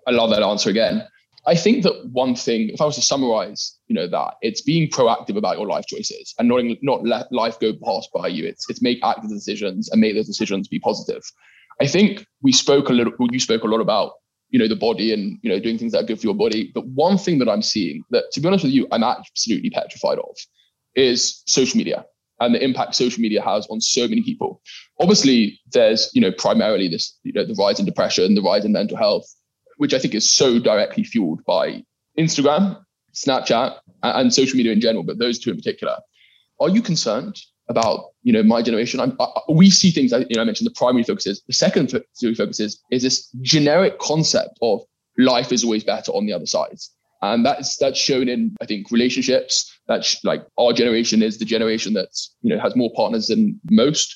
I 0.08 0.12
love 0.12 0.30
that 0.32 0.44
answer 0.44 0.70
again. 0.70 1.08
I 1.46 1.56
think 1.56 1.84
that 1.84 2.10
one 2.12 2.36
thing, 2.36 2.70
if 2.70 2.80
I 2.80 2.86
was 2.86 2.96
to 2.96 3.02
summarize, 3.02 3.78
you 3.88 3.96
know, 3.96 4.08
that 4.08 4.36
it's 4.42 4.62
being 4.62 4.90
proactive 4.90 5.36
about 5.36 5.58
your 5.58 5.68
life 5.68 5.86
choices 5.86 6.34
and 6.40 6.48
not 6.48 6.64
not 6.82 7.06
let 7.06 7.32
life 7.32 7.60
go 7.60 7.74
past 7.74 8.10
by 8.14 8.28
you. 8.28 8.46
It's 8.46 8.70
it's 8.70 8.82
make 8.82 9.00
active 9.04 9.30
decisions 9.30 9.90
and 9.90 10.00
make 10.00 10.16
those 10.16 10.28
decisions 10.28 10.68
be 10.68 10.80
positive. 10.80 11.22
I 11.82 11.88
think 11.88 12.26
we 12.42 12.54
spoke 12.54 12.90
a 12.90 12.94
little. 12.94 13.14
You 13.20 13.40
spoke 13.40 13.64
a 13.64 13.68
lot 13.68 13.82
about 13.82 14.14
you 14.52 14.60
know 14.60 14.68
the 14.68 14.76
body 14.76 15.12
and 15.14 15.38
you 15.42 15.50
know 15.50 15.60
doing 15.60 15.78
things 15.78 15.92
that 15.92 16.04
are 16.04 16.08
good 16.08 16.20
for 16.20 16.28
your 16.28 16.36
body. 16.36 16.72
But 16.74 16.86
one 16.88 17.18
thing 17.18 17.40
that 17.40 17.50
I'm 17.50 17.62
seeing 17.62 18.04
that, 18.12 18.32
to 18.32 18.40
be 18.40 18.48
honest 18.48 18.64
with 18.64 18.74
you, 18.74 18.88
I'm 18.92 19.04
absolutely 19.04 19.70
petrified 19.70 20.20
of, 20.20 20.38
is 20.96 21.44
social 21.46 21.78
media 21.78 22.06
and 22.40 22.56
the 22.56 22.64
impact 22.64 22.96
social 22.96 23.22
media 23.22 23.42
has 23.42 23.68
on 23.68 23.80
so 23.82 24.08
many 24.08 24.22
people. 24.22 24.62
Obviously, 25.00 25.60
there's 25.72 26.10
you 26.14 26.22
know 26.22 26.32
primarily 26.32 26.88
this 26.88 27.18
you 27.24 27.34
know 27.34 27.46
the 27.46 27.56
rise 27.56 27.80
in 27.80 27.86
depression, 27.86 28.36
the 28.36 28.42
rise 28.42 28.64
in 28.64 28.72
mental 28.72 28.98
health, 28.98 29.26
which 29.84 29.94
I 29.94 30.00
think 30.00 30.16
is 30.16 30.30
so 30.30 30.60
directly 30.60 31.04
fueled 31.04 31.44
by 31.44 31.84
Instagram, 32.18 32.82
Snapchat, 33.14 33.80
and 34.02 34.34
social 34.34 34.56
media 34.56 34.72
in 34.72 34.80
general, 34.80 35.04
but 35.04 35.20
those 35.20 35.40
two 35.40 35.50
in 35.52 35.58
particular. 35.58 35.98
Are 36.62 36.70
you 36.70 36.82
concerned 36.82 37.36
about 37.68 38.12
you 38.22 38.32
know 38.32 38.44
my 38.44 38.62
generation? 38.62 39.02
I'm. 39.02 39.18
we 39.50 39.70
see 39.70 39.92
things. 39.92 40.14
You 40.14 40.38
know, 40.38 40.42
I 40.42 40.46
mentioned 40.46 40.68
the 40.68 40.78
primary 40.78 41.04
focuses. 41.04 41.44
The 41.48 41.54
second 41.66 41.92
focuses 41.92 42.82
is 42.92 43.02
this 43.04 43.28
generic 43.42 44.00
concept 44.00 44.58
of 44.62 44.80
life 45.18 45.52
is 45.52 45.66
always 45.66 45.84
better 45.84 46.14
on 46.14 46.26
the 46.28 46.32
other 46.32 46.46
side 46.46 46.80
and 47.24 47.46
that's 47.46 47.78
that's 47.78 48.00
shown 48.00 48.28
in 48.28 48.56
I 48.62 48.66
think 48.66 48.92
relationships. 48.92 49.70
That's 49.88 50.24
like 50.24 50.46
our 50.58 50.74
generation 50.74 51.22
is 51.22 51.40
the 51.40 51.46
generation 51.46 51.94
that's 51.94 52.34
you 52.42 52.50
know 52.54 52.62
has 52.62 52.76
more 52.76 52.92
partners 52.96 53.28
than 53.28 53.60
most. 53.70 54.16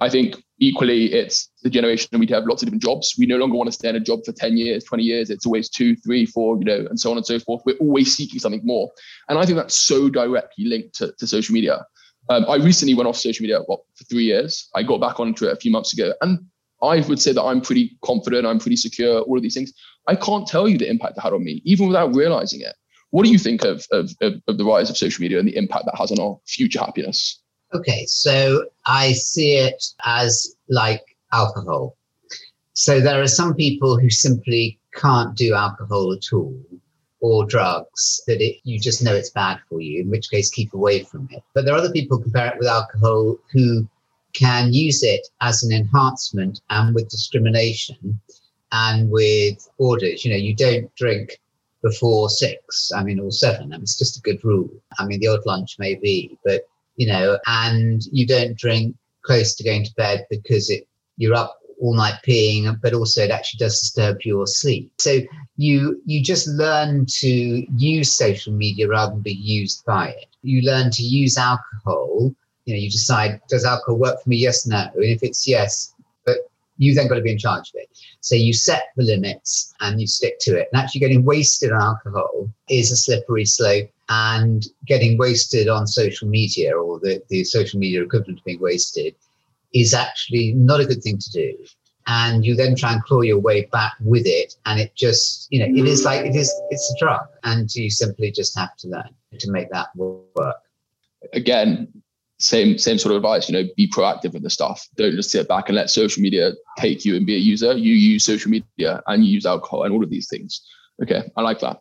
I 0.00 0.10
think 0.10 0.42
equally 0.58 1.12
it's 1.12 1.50
the 1.62 1.70
generation 1.70 2.08
we 2.18 2.26
have 2.26 2.44
lots 2.44 2.62
of 2.62 2.66
different 2.66 2.82
jobs. 2.82 3.14
We 3.18 3.26
no 3.26 3.38
longer 3.38 3.56
want 3.56 3.68
to 3.68 3.72
stay 3.72 3.88
in 3.88 3.96
a 3.96 4.00
job 4.00 4.20
for 4.24 4.32
10 4.32 4.56
years, 4.56 4.84
20 4.84 5.02
years. 5.02 5.30
It's 5.30 5.46
always 5.46 5.70
two, 5.70 5.96
three, 5.96 6.26
four, 6.26 6.58
you 6.58 6.64
know, 6.64 6.86
and 6.88 7.00
so 7.00 7.10
on 7.10 7.16
and 7.16 7.24
so 7.24 7.38
forth. 7.38 7.62
We're 7.64 7.78
always 7.78 8.14
seeking 8.14 8.40
something 8.40 8.60
more. 8.64 8.90
And 9.28 9.38
I 9.38 9.46
think 9.46 9.56
that's 9.56 9.76
so 9.76 10.10
directly 10.10 10.66
linked 10.66 10.94
to, 10.96 11.12
to 11.18 11.26
social 11.26 11.54
media. 11.54 11.84
Um, 12.28 12.44
I 12.48 12.56
recently 12.56 12.94
went 12.94 13.08
off 13.08 13.16
social 13.16 13.42
media 13.42 13.60
what, 13.66 13.80
for 13.94 14.04
three 14.04 14.24
years. 14.24 14.68
I 14.74 14.82
got 14.82 15.00
back 15.00 15.18
onto 15.18 15.46
it 15.46 15.52
a 15.52 15.56
few 15.56 15.70
months 15.70 15.94
ago. 15.94 16.12
And 16.20 16.40
I 16.82 17.00
would 17.00 17.20
say 17.20 17.32
that 17.32 17.42
I'm 17.42 17.60
pretty 17.60 17.96
confident, 18.04 18.46
I'm 18.46 18.58
pretty 18.58 18.76
secure, 18.76 19.20
all 19.20 19.36
of 19.36 19.42
these 19.42 19.54
things. 19.54 19.72
I 20.06 20.14
can't 20.14 20.46
tell 20.46 20.68
you 20.68 20.76
the 20.76 20.88
impact 20.88 21.16
it 21.16 21.20
had 21.20 21.32
on 21.32 21.44
me, 21.44 21.62
even 21.64 21.88
without 21.88 22.14
realizing 22.14 22.60
it. 22.60 22.74
What 23.10 23.24
do 23.24 23.30
you 23.30 23.38
think 23.38 23.64
of, 23.64 23.84
of, 23.90 24.10
of, 24.20 24.34
of 24.46 24.58
the 24.58 24.64
rise 24.64 24.88
of 24.88 24.96
social 24.96 25.22
media 25.22 25.38
and 25.38 25.48
the 25.48 25.56
impact 25.56 25.86
that 25.86 25.96
has 25.96 26.12
on 26.12 26.20
our 26.20 26.38
future 26.46 26.78
happiness? 26.78 27.39
Okay, 27.72 28.04
so 28.06 28.66
I 28.86 29.12
see 29.12 29.52
it 29.54 29.84
as 30.04 30.56
like 30.68 31.16
alcohol. 31.32 31.96
So 32.72 33.00
there 33.00 33.20
are 33.20 33.28
some 33.28 33.54
people 33.54 33.98
who 33.98 34.10
simply 34.10 34.78
can't 34.94 35.36
do 35.36 35.54
alcohol 35.54 36.12
at 36.12 36.32
all 36.32 36.58
or 37.20 37.46
drugs 37.46 38.22
that 38.26 38.40
it, 38.40 38.56
you 38.64 38.80
just 38.80 39.04
know 39.04 39.14
it's 39.14 39.30
bad 39.30 39.60
for 39.68 39.80
you, 39.80 40.00
in 40.00 40.10
which 40.10 40.30
case 40.30 40.50
keep 40.50 40.72
away 40.72 41.04
from 41.04 41.28
it. 41.30 41.42
But 41.54 41.64
there 41.64 41.74
are 41.74 41.78
other 41.78 41.92
people 41.92 42.18
compare 42.18 42.48
it 42.48 42.58
with 42.58 42.66
alcohol 42.66 43.36
who 43.52 43.86
can 44.32 44.72
use 44.72 45.02
it 45.02 45.26
as 45.40 45.62
an 45.62 45.72
enhancement 45.72 46.60
and 46.70 46.94
with 46.94 47.10
discrimination 47.10 48.20
and 48.72 49.10
with 49.10 49.68
orders. 49.78 50.24
You 50.24 50.32
know, 50.32 50.38
you 50.38 50.54
don't 50.54 50.92
drink 50.96 51.38
before 51.82 52.30
six, 52.30 52.90
I 52.94 53.04
mean, 53.04 53.20
or 53.20 53.30
seven. 53.30 53.72
I 53.72 53.76
mean, 53.76 53.82
it's 53.82 53.98
just 53.98 54.18
a 54.18 54.22
good 54.22 54.42
rule. 54.44 54.70
I 54.98 55.06
mean, 55.06 55.20
the 55.20 55.28
odd 55.28 55.46
lunch 55.46 55.78
may 55.78 55.94
be, 55.94 56.36
but, 56.44 56.62
you 56.96 57.06
know, 57.06 57.38
and 57.46 58.02
you 58.12 58.26
don't 58.26 58.56
drink 58.56 58.96
close 59.22 59.54
to 59.54 59.64
going 59.64 59.84
to 59.84 59.94
bed 59.94 60.26
because 60.30 60.70
it 60.70 60.86
you're 61.16 61.34
up 61.34 61.58
all 61.80 61.94
night 61.94 62.18
peeing, 62.26 62.78
but 62.82 62.92
also 62.92 63.22
it 63.22 63.30
actually 63.30 63.58
does 63.58 63.80
disturb 63.80 64.22
your 64.22 64.46
sleep. 64.46 64.92
So 64.98 65.20
you 65.56 66.00
you 66.04 66.22
just 66.22 66.48
learn 66.48 67.06
to 67.20 67.28
use 67.28 68.12
social 68.12 68.52
media 68.52 68.88
rather 68.88 69.12
than 69.12 69.22
be 69.22 69.32
used 69.32 69.84
by 69.84 70.08
it. 70.10 70.26
You 70.42 70.62
learn 70.62 70.90
to 70.92 71.02
use 71.02 71.36
alcohol 71.36 72.34
you 72.70 72.76
know, 72.76 72.80
you 72.80 72.90
decide, 72.90 73.40
does 73.48 73.64
alcohol 73.64 73.98
work 73.98 74.22
for 74.22 74.28
me? 74.28 74.36
Yes, 74.36 74.66
no. 74.66 74.78
And 74.94 75.04
if 75.04 75.22
it's 75.22 75.48
yes, 75.48 75.92
but 76.24 76.36
you 76.78 76.94
then 76.94 77.08
got 77.08 77.16
to 77.16 77.20
be 77.20 77.32
in 77.32 77.38
charge 77.38 77.70
of 77.70 77.74
it. 77.74 77.88
So 78.20 78.36
you 78.36 78.52
set 78.52 78.84
the 78.96 79.02
limits 79.02 79.74
and 79.80 80.00
you 80.00 80.06
stick 80.06 80.38
to 80.42 80.56
it. 80.56 80.68
And 80.72 80.80
actually 80.80 81.00
getting 81.00 81.24
wasted 81.24 81.72
on 81.72 81.80
alcohol 81.80 82.48
is 82.68 82.92
a 82.92 82.96
slippery 82.96 83.44
slope. 83.44 83.90
And 84.12 84.66
getting 84.86 85.16
wasted 85.18 85.68
on 85.68 85.86
social 85.86 86.28
media 86.28 86.76
or 86.76 86.98
the, 86.98 87.22
the 87.28 87.44
social 87.44 87.78
media 87.78 88.02
equivalent 88.02 88.40
of 88.40 88.44
being 88.44 88.60
wasted 88.60 89.14
is 89.72 89.94
actually 89.94 90.52
not 90.54 90.80
a 90.80 90.84
good 90.84 91.02
thing 91.02 91.18
to 91.18 91.30
do. 91.30 91.56
And 92.06 92.44
you 92.44 92.56
then 92.56 92.74
try 92.74 92.92
and 92.92 93.02
claw 93.04 93.20
your 93.20 93.38
way 93.38 93.68
back 93.72 93.92
with 94.00 94.26
it 94.26 94.56
and 94.66 94.80
it 94.80 94.96
just 94.96 95.46
you 95.50 95.60
know 95.60 95.66
it 95.66 95.86
is 95.86 96.04
like 96.04 96.26
it 96.26 96.34
is 96.34 96.52
it's 96.70 96.92
a 96.96 96.98
drug 96.98 97.24
and 97.44 97.72
you 97.74 97.88
simply 97.88 98.32
just 98.32 98.58
have 98.58 98.74
to 98.78 98.88
learn 98.88 99.10
to 99.38 99.50
make 99.50 99.70
that 99.70 99.94
work. 99.94 100.56
Again 101.32 101.86
same 102.38 102.78
same 102.78 102.98
sort 102.98 103.12
of 103.12 103.18
advice 103.18 103.48
you 103.48 103.52
know 103.52 103.68
be 103.76 103.86
proactive 103.86 104.32
with 104.32 104.42
the 104.42 104.50
stuff. 104.50 104.88
Don't 104.96 105.14
just 105.14 105.30
sit 105.30 105.46
back 105.46 105.68
and 105.68 105.76
let 105.76 105.88
social 105.88 106.20
media 106.20 106.52
take 106.78 107.04
you 107.04 107.14
and 107.14 107.26
be 107.26 107.36
a 107.36 107.38
user. 107.38 107.74
You 107.74 107.94
use 107.94 108.24
social 108.24 108.50
media 108.50 109.02
and 109.06 109.24
you 109.24 109.30
use 109.30 109.46
alcohol 109.46 109.84
and 109.84 109.94
all 109.94 110.02
of 110.02 110.10
these 110.10 110.28
things. 110.28 110.62
Okay 111.02 111.22
i 111.36 111.42
like 111.42 111.60
that 111.60 111.80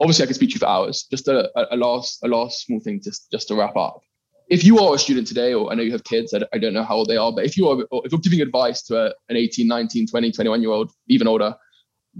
obviously 0.00 0.22
i 0.22 0.26
could 0.26 0.36
speak 0.36 0.50
to 0.50 0.54
you 0.54 0.60
for 0.60 0.68
hours. 0.68 1.06
Just 1.10 1.28
a, 1.28 1.50
a 1.72 1.76
last 1.76 2.22
a 2.24 2.28
last 2.28 2.64
small 2.64 2.80
thing 2.80 3.00
just 3.02 3.30
just 3.30 3.48
to 3.48 3.54
wrap 3.54 3.76
up. 3.76 4.00
If 4.48 4.62
you 4.64 4.78
are 4.78 4.94
a 4.94 4.98
student 4.98 5.26
today 5.26 5.54
or 5.54 5.70
i 5.70 5.74
know 5.74 5.82
you 5.82 5.92
have 5.92 6.04
kids 6.04 6.32
i, 6.34 6.40
I 6.52 6.58
don't 6.58 6.74
know 6.74 6.84
how 6.84 6.96
old 6.96 7.08
they 7.08 7.16
are 7.16 7.32
but 7.32 7.44
if 7.44 7.56
you 7.56 7.68
are 7.68 7.80
if 8.04 8.12
you're 8.12 8.20
giving 8.20 8.40
advice 8.40 8.82
to 8.84 9.06
a, 9.06 9.06
an 9.28 9.36
18 9.36 9.66
19 9.66 10.06
20 10.06 10.32
21 10.32 10.62
year 10.62 10.70
old 10.70 10.90
even 11.08 11.26
older 11.26 11.54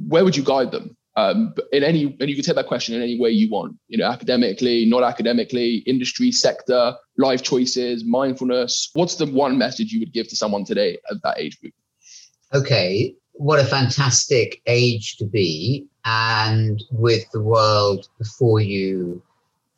where 0.08 0.24
would 0.24 0.36
you 0.36 0.42
guide 0.42 0.70
them? 0.70 0.96
Um, 1.18 1.54
in 1.72 1.82
any 1.82 2.14
and 2.20 2.28
you 2.28 2.34
can 2.34 2.44
take 2.44 2.56
that 2.56 2.66
question 2.66 2.94
in 2.94 3.00
any 3.00 3.18
way 3.18 3.30
you 3.30 3.48
want 3.50 3.74
you 3.88 3.96
know 3.96 4.04
academically 4.04 4.84
not 4.84 5.02
academically 5.02 5.76
industry 5.86 6.30
sector 6.30 6.94
life 7.16 7.42
choices 7.42 8.04
mindfulness. 8.04 8.90
What's 8.92 9.14
the 9.14 9.24
one 9.24 9.56
message 9.56 9.92
you 9.92 10.00
would 10.00 10.12
give 10.12 10.28
to 10.28 10.36
someone 10.36 10.66
today 10.66 10.98
at 11.10 11.16
that 11.22 11.38
age 11.38 11.58
group? 11.58 11.72
Okay 12.52 13.14
what 13.38 13.60
a 13.60 13.64
fantastic 13.64 14.60
age 14.66 15.16
to 15.16 15.24
be 15.24 15.86
and 16.04 16.82
with 16.90 17.30
the 17.32 17.40
world 17.40 18.08
before 18.18 18.60
you. 18.60 19.22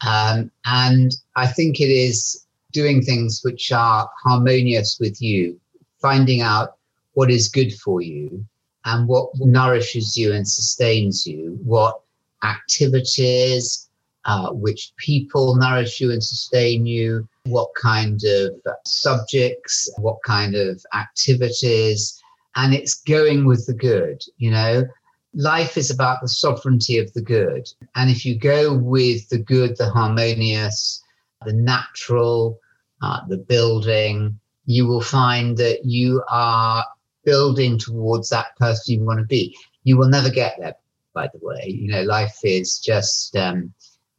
Um, 0.06 0.52
and 0.64 1.10
i 1.34 1.44
think 1.44 1.80
it 1.80 1.90
is 1.90 2.46
doing 2.70 3.02
things 3.02 3.40
which 3.42 3.72
are 3.72 4.08
harmonious 4.22 4.98
with 5.00 5.20
you 5.20 5.58
finding 6.00 6.40
out 6.40 6.76
what 7.14 7.30
is 7.30 7.48
good 7.48 7.72
for 7.74 8.00
you 8.00 8.44
and 8.84 9.08
what 9.08 9.30
nourishes 9.40 10.16
you 10.16 10.32
and 10.32 10.48
sustains 10.48 11.26
you, 11.26 11.58
what 11.64 12.00
activities, 12.44 13.88
uh, 14.24 14.50
which 14.50 14.92
people 14.96 15.56
nourish 15.56 16.00
you 16.00 16.12
and 16.12 16.22
sustain 16.22 16.86
you, 16.86 17.28
what 17.44 17.68
kind 17.74 18.22
of 18.24 18.52
subjects, 18.84 19.92
what 19.98 20.18
kind 20.24 20.54
of 20.54 20.84
activities, 20.94 22.22
and 22.58 22.74
it's 22.74 23.02
going 23.02 23.46
with 23.46 23.66
the 23.66 23.72
good, 23.72 24.20
you 24.36 24.50
know. 24.50 24.84
Life 25.32 25.76
is 25.76 25.90
about 25.90 26.20
the 26.20 26.28
sovereignty 26.28 26.98
of 26.98 27.12
the 27.12 27.22
good. 27.22 27.68
And 27.94 28.10
if 28.10 28.26
you 28.26 28.36
go 28.36 28.74
with 28.74 29.28
the 29.28 29.38
good, 29.38 29.76
the 29.76 29.88
harmonious, 29.90 31.02
the 31.44 31.52
natural, 31.52 32.58
uh, 33.00 33.20
the 33.28 33.36
building, 33.36 34.40
you 34.66 34.88
will 34.88 35.02
find 35.02 35.56
that 35.58 35.84
you 35.84 36.22
are 36.28 36.84
building 37.24 37.78
towards 37.78 38.30
that 38.30 38.56
person 38.56 38.94
you 38.94 39.04
want 39.04 39.20
to 39.20 39.26
be. 39.26 39.56
You 39.84 39.96
will 39.96 40.08
never 40.08 40.28
get 40.28 40.56
there, 40.58 40.74
by 41.14 41.28
the 41.32 41.38
way. 41.40 41.62
You 41.66 41.92
know, 41.92 42.02
life 42.02 42.38
is 42.42 42.80
just 42.80 43.36
um, 43.36 43.72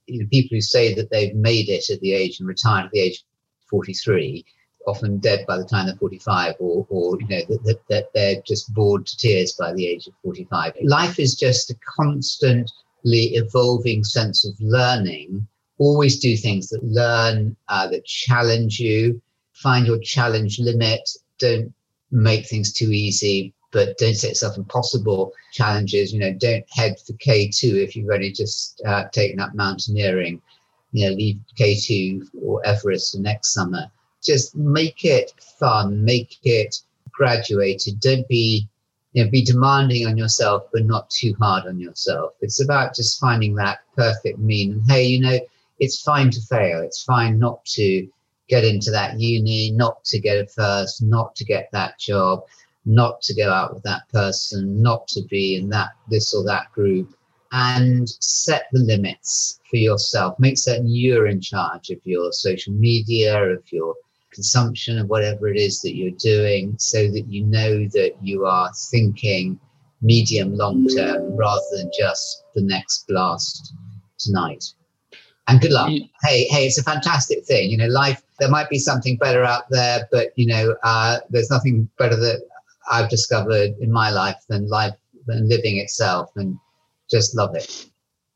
you 0.05 0.19
know, 0.19 0.27
people 0.31 0.55
who 0.55 0.61
say 0.61 0.93
that 0.93 1.11
they've 1.11 1.35
made 1.35 1.67
it 1.67 1.89
at 1.89 1.99
the 1.99 2.13
age 2.13 2.39
and 2.39 2.47
retired 2.47 2.85
at 2.85 2.91
the 2.91 3.01
age 3.01 3.17
of 3.17 3.69
43 3.69 4.45
often 4.89 5.17
dead 5.19 5.45
by 5.47 5.57
the 5.57 5.65
time 5.65 5.85
they're 5.85 5.95
45 5.95 6.55
or, 6.59 6.85
or 6.89 7.19
you 7.21 7.27
know 7.27 7.57
that, 7.63 7.79
that, 7.89 8.09
they're 8.13 8.41
just 8.45 8.73
bored 8.73 9.05
to 9.05 9.17
tears 9.17 9.53
by 9.53 9.71
the 9.73 9.87
age 9.87 10.07
of 10.07 10.13
45 10.23 10.73
life 10.83 11.19
is 11.19 11.35
just 11.35 11.69
a 11.69 11.75
constant 11.97 12.69
evolving 13.05 14.03
sense 14.03 14.45
of 14.45 14.53
learning, 14.59 15.47
always 15.77 16.19
do 16.19 16.35
things 16.35 16.69
that 16.69 16.83
learn, 16.83 17.55
uh, 17.67 17.87
that 17.87 18.05
challenge 18.05 18.79
you, 18.79 19.21
find 19.53 19.85
your 19.85 19.99
challenge 19.99 20.59
limit, 20.59 21.09
don't 21.39 21.73
make 22.11 22.47
things 22.47 22.73
too 22.73 22.91
easy, 22.91 23.53
but 23.71 23.97
don't 23.97 24.15
set 24.15 24.29
yourself 24.31 24.57
impossible 24.57 25.31
challenges. 25.53 26.11
You 26.11 26.19
know, 26.19 26.33
don't 26.33 26.65
head 26.71 26.95
for 27.05 27.13
K2 27.13 27.83
if 27.83 27.95
you've 27.95 28.09
only 28.09 28.31
just 28.31 28.81
uh, 28.85 29.05
taken 29.09 29.39
up 29.39 29.53
mountaineering. 29.53 30.41
You 30.91 31.09
know, 31.09 31.15
leave 31.15 31.39
K2 31.57 32.29
or 32.43 32.65
Everest 32.65 33.11
for 33.11 33.21
next 33.21 33.53
summer. 33.53 33.91
Just 34.23 34.55
make 34.55 35.05
it 35.05 35.31
fun, 35.59 36.03
make 36.03 36.37
it 36.43 36.81
graduated. 37.11 37.99
Don't 37.99 38.27
be, 38.27 38.67
you 39.13 39.23
know, 39.23 39.29
be 39.29 39.43
demanding 39.43 40.07
on 40.07 40.17
yourself, 40.17 40.63
but 40.71 40.85
not 40.85 41.09
too 41.09 41.33
hard 41.39 41.67
on 41.67 41.79
yourself. 41.79 42.33
It's 42.41 42.61
about 42.61 42.95
just 42.95 43.19
finding 43.19 43.55
that 43.55 43.79
perfect 43.95 44.39
mean. 44.39 44.73
And 44.73 44.83
hey, 44.87 45.05
you 45.05 45.21
know, 45.21 45.39
it's 45.79 46.01
fine 46.01 46.29
to 46.31 46.41
fail. 46.41 46.81
It's 46.81 47.03
fine 47.03 47.39
not 47.39 47.63
to 47.65 48.07
get 48.47 48.65
into 48.65 48.91
that 48.91 49.19
uni, 49.19 49.71
not 49.71 50.03
to 50.05 50.19
get 50.19 50.37
it 50.37 50.51
first, 50.51 51.01
not 51.01 51.35
to 51.35 51.45
get 51.45 51.69
that 51.71 51.99
job 51.99 52.43
not 52.89 53.21
to 53.21 53.35
go 53.35 53.51
out 53.51 53.73
with 53.73 53.83
that 53.83 54.07
person, 54.09 54.81
not 54.81 55.07
to 55.07 55.21
be 55.23 55.55
in 55.55 55.69
that 55.69 55.89
this 56.09 56.33
or 56.33 56.43
that 56.43 56.71
group, 56.73 57.13
and 57.51 58.09
set 58.09 58.67
the 58.71 58.79
limits 58.79 59.59
for 59.69 59.77
yourself. 59.77 60.39
Make 60.39 60.57
certain 60.57 60.87
you're 60.87 61.27
in 61.27 61.41
charge 61.41 61.89
of 61.89 61.99
your 62.03 62.31
social 62.31 62.73
media, 62.73 63.51
of 63.51 63.63
your 63.71 63.95
consumption, 64.31 64.99
of 64.99 65.07
whatever 65.07 65.47
it 65.47 65.57
is 65.57 65.81
that 65.81 65.95
you're 65.95 66.17
doing, 66.19 66.75
so 66.77 67.09
that 67.11 67.25
you 67.27 67.45
know 67.45 67.85
that 67.93 68.13
you 68.21 68.45
are 68.45 68.71
thinking 68.91 69.59
medium 70.01 70.55
long 70.55 70.87
term 70.87 71.35
rather 71.35 71.61
than 71.75 71.91
just 71.97 72.43
the 72.55 72.61
next 72.61 73.07
blast 73.07 73.73
tonight. 74.17 74.63
And 75.47 75.59
good 75.59 75.71
luck. 75.71 75.89
Hey, 75.89 76.45
hey, 76.45 76.67
it's 76.67 76.77
a 76.77 76.83
fantastic 76.83 77.43
thing. 77.45 77.71
You 77.71 77.77
know, 77.77 77.87
life. 77.87 78.21
There 78.39 78.49
might 78.49 78.69
be 78.69 78.79
something 78.79 79.17
better 79.17 79.43
out 79.43 79.63
there, 79.69 80.07
but 80.11 80.31
you 80.35 80.45
know, 80.45 80.75
uh, 80.83 81.17
there's 81.29 81.49
nothing 81.49 81.89
better 81.97 82.15
that 82.15 82.43
I've 82.89 83.09
discovered 83.09 83.71
in 83.79 83.91
my 83.91 84.11
life 84.11 84.37
than 84.47 84.69
life 84.69 84.95
than 85.25 85.49
living 85.49 85.77
itself 85.77 86.31
and 86.35 86.57
just 87.09 87.35
love 87.35 87.55
it. 87.55 87.87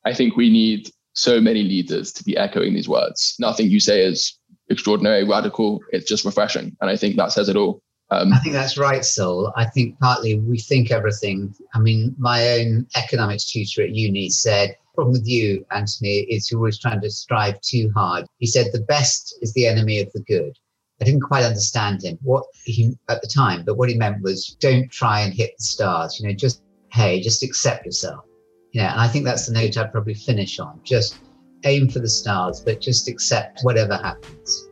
I 0.06 0.13
think 0.13 0.36
we 0.36 0.49
need 0.49 0.91
so 1.13 1.39
many 1.39 1.63
leaders 1.63 2.12
to 2.13 2.23
be 2.23 2.36
echoing 2.36 2.73
these 2.73 2.89
words. 2.89 3.36
Nothing 3.39 3.69
you 3.69 3.79
say 3.79 4.03
is 4.03 4.38
extraordinary, 4.73 5.23
radical. 5.23 5.79
It's 5.91 6.07
just 6.07 6.25
refreshing. 6.25 6.75
And 6.81 6.89
I 6.89 6.97
think 6.97 7.15
that 7.15 7.31
says 7.31 7.47
it 7.47 7.55
all. 7.55 7.81
Um, 8.09 8.33
I 8.33 8.39
think 8.39 8.53
that's 8.53 8.77
right, 8.77 9.03
Sol. 9.03 9.53
I 9.55 9.65
think 9.65 9.97
partly 9.99 10.38
we 10.38 10.59
think 10.59 10.91
everything. 10.91 11.55
I 11.73 11.79
mean, 11.79 12.13
my 12.19 12.59
own 12.59 12.86
economics 12.95 13.49
tutor 13.49 13.83
at 13.83 13.95
uni 13.95 14.29
said, 14.29 14.75
problem 14.93 15.13
with 15.13 15.27
you, 15.27 15.65
Anthony, 15.71 16.19
is 16.29 16.51
you're 16.51 16.59
always 16.59 16.79
trying 16.79 17.01
to 17.01 17.09
strive 17.09 17.59
too 17.62 17.91
hard. 17.95 18.25
He 18.38 18.47
said 18.47 18.67
the 18.71 18.81
best 18.81 19.36
is 19.41 19.53
the 19.53 19.65
enemy 19.65 19.99
of 19.99 20.12
the 20.13 20.21
good. 20.21 20.53
I 21.01 21.05
didn't 21.05 21.21
quite 21.21 21.43
understand 21.43 22.03
him 22.03 22.17
what 22.21 22.45
he 22.63 22.93
at 23.09 23.21
the 23.21 23.27
time, 23.27 23.63
but 23.65 23.77
what 23.77 23.89
he 23.89 23.97
meant 23.97 24.21
was 24.21 24.55
don't 24.59 24.89
try 24.91 25.21
and 25.21 25.33
hit 25.33 25.53
the 25.57 25.63
stars. 25.63 26.19
You 26.19 26.27
know, 26.27 26.36
just 26.36 26.62
hey, 26.91 27.19
just 27.19 27.43
accept 27.43 27.86
yourself. 27.86 28.23
Yeah, 28.71 28.91
and 28.91 29.01
I 29.01 29.07
think 29.07 29.25
that's 29.25 29.47
the 29.47 29.53
note 29.53 29.77
I'd 29.77 29.91
probably 29.91 30.13
finish 30.13 30.59
on. 30.59 30.79
Just 30.83 31.17
aim 31.65 31.89
for 31.89 31.99
the 31.99 32.10
stars, 32.10 32.62
but 32.62 32.82
just 32.82 33.08
accept 33.08 33.60
whatever 33.63 33.95
happens. 33.95 34.69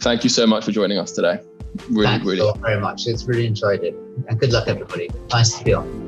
Thank 0.00 0.24
you 0.24 0.30
so 0.30 0.46
much 0.46 0.64
for 0.64 0.72
joining 0.72 0.98
us 0.98 1.12
today. 1.12 1.40
Really, 1.90 2.06
Thanks 2.06 2.26
really. 2.26 2.60
very 2.60 2.80
much. 2.80 3.06
It's 3.06 3.24
really 3.24 3.46
enjoyed 3.46 3.82
it. 3.82 3.94
And 4.28 4.38
good 4.38 4.52
luck, 4.52 4.68
everybody. 4.68 5.10
Nice 5.30 5.58
to 5.58 5.64
be 5.64 5.74
on. 5.74 6.05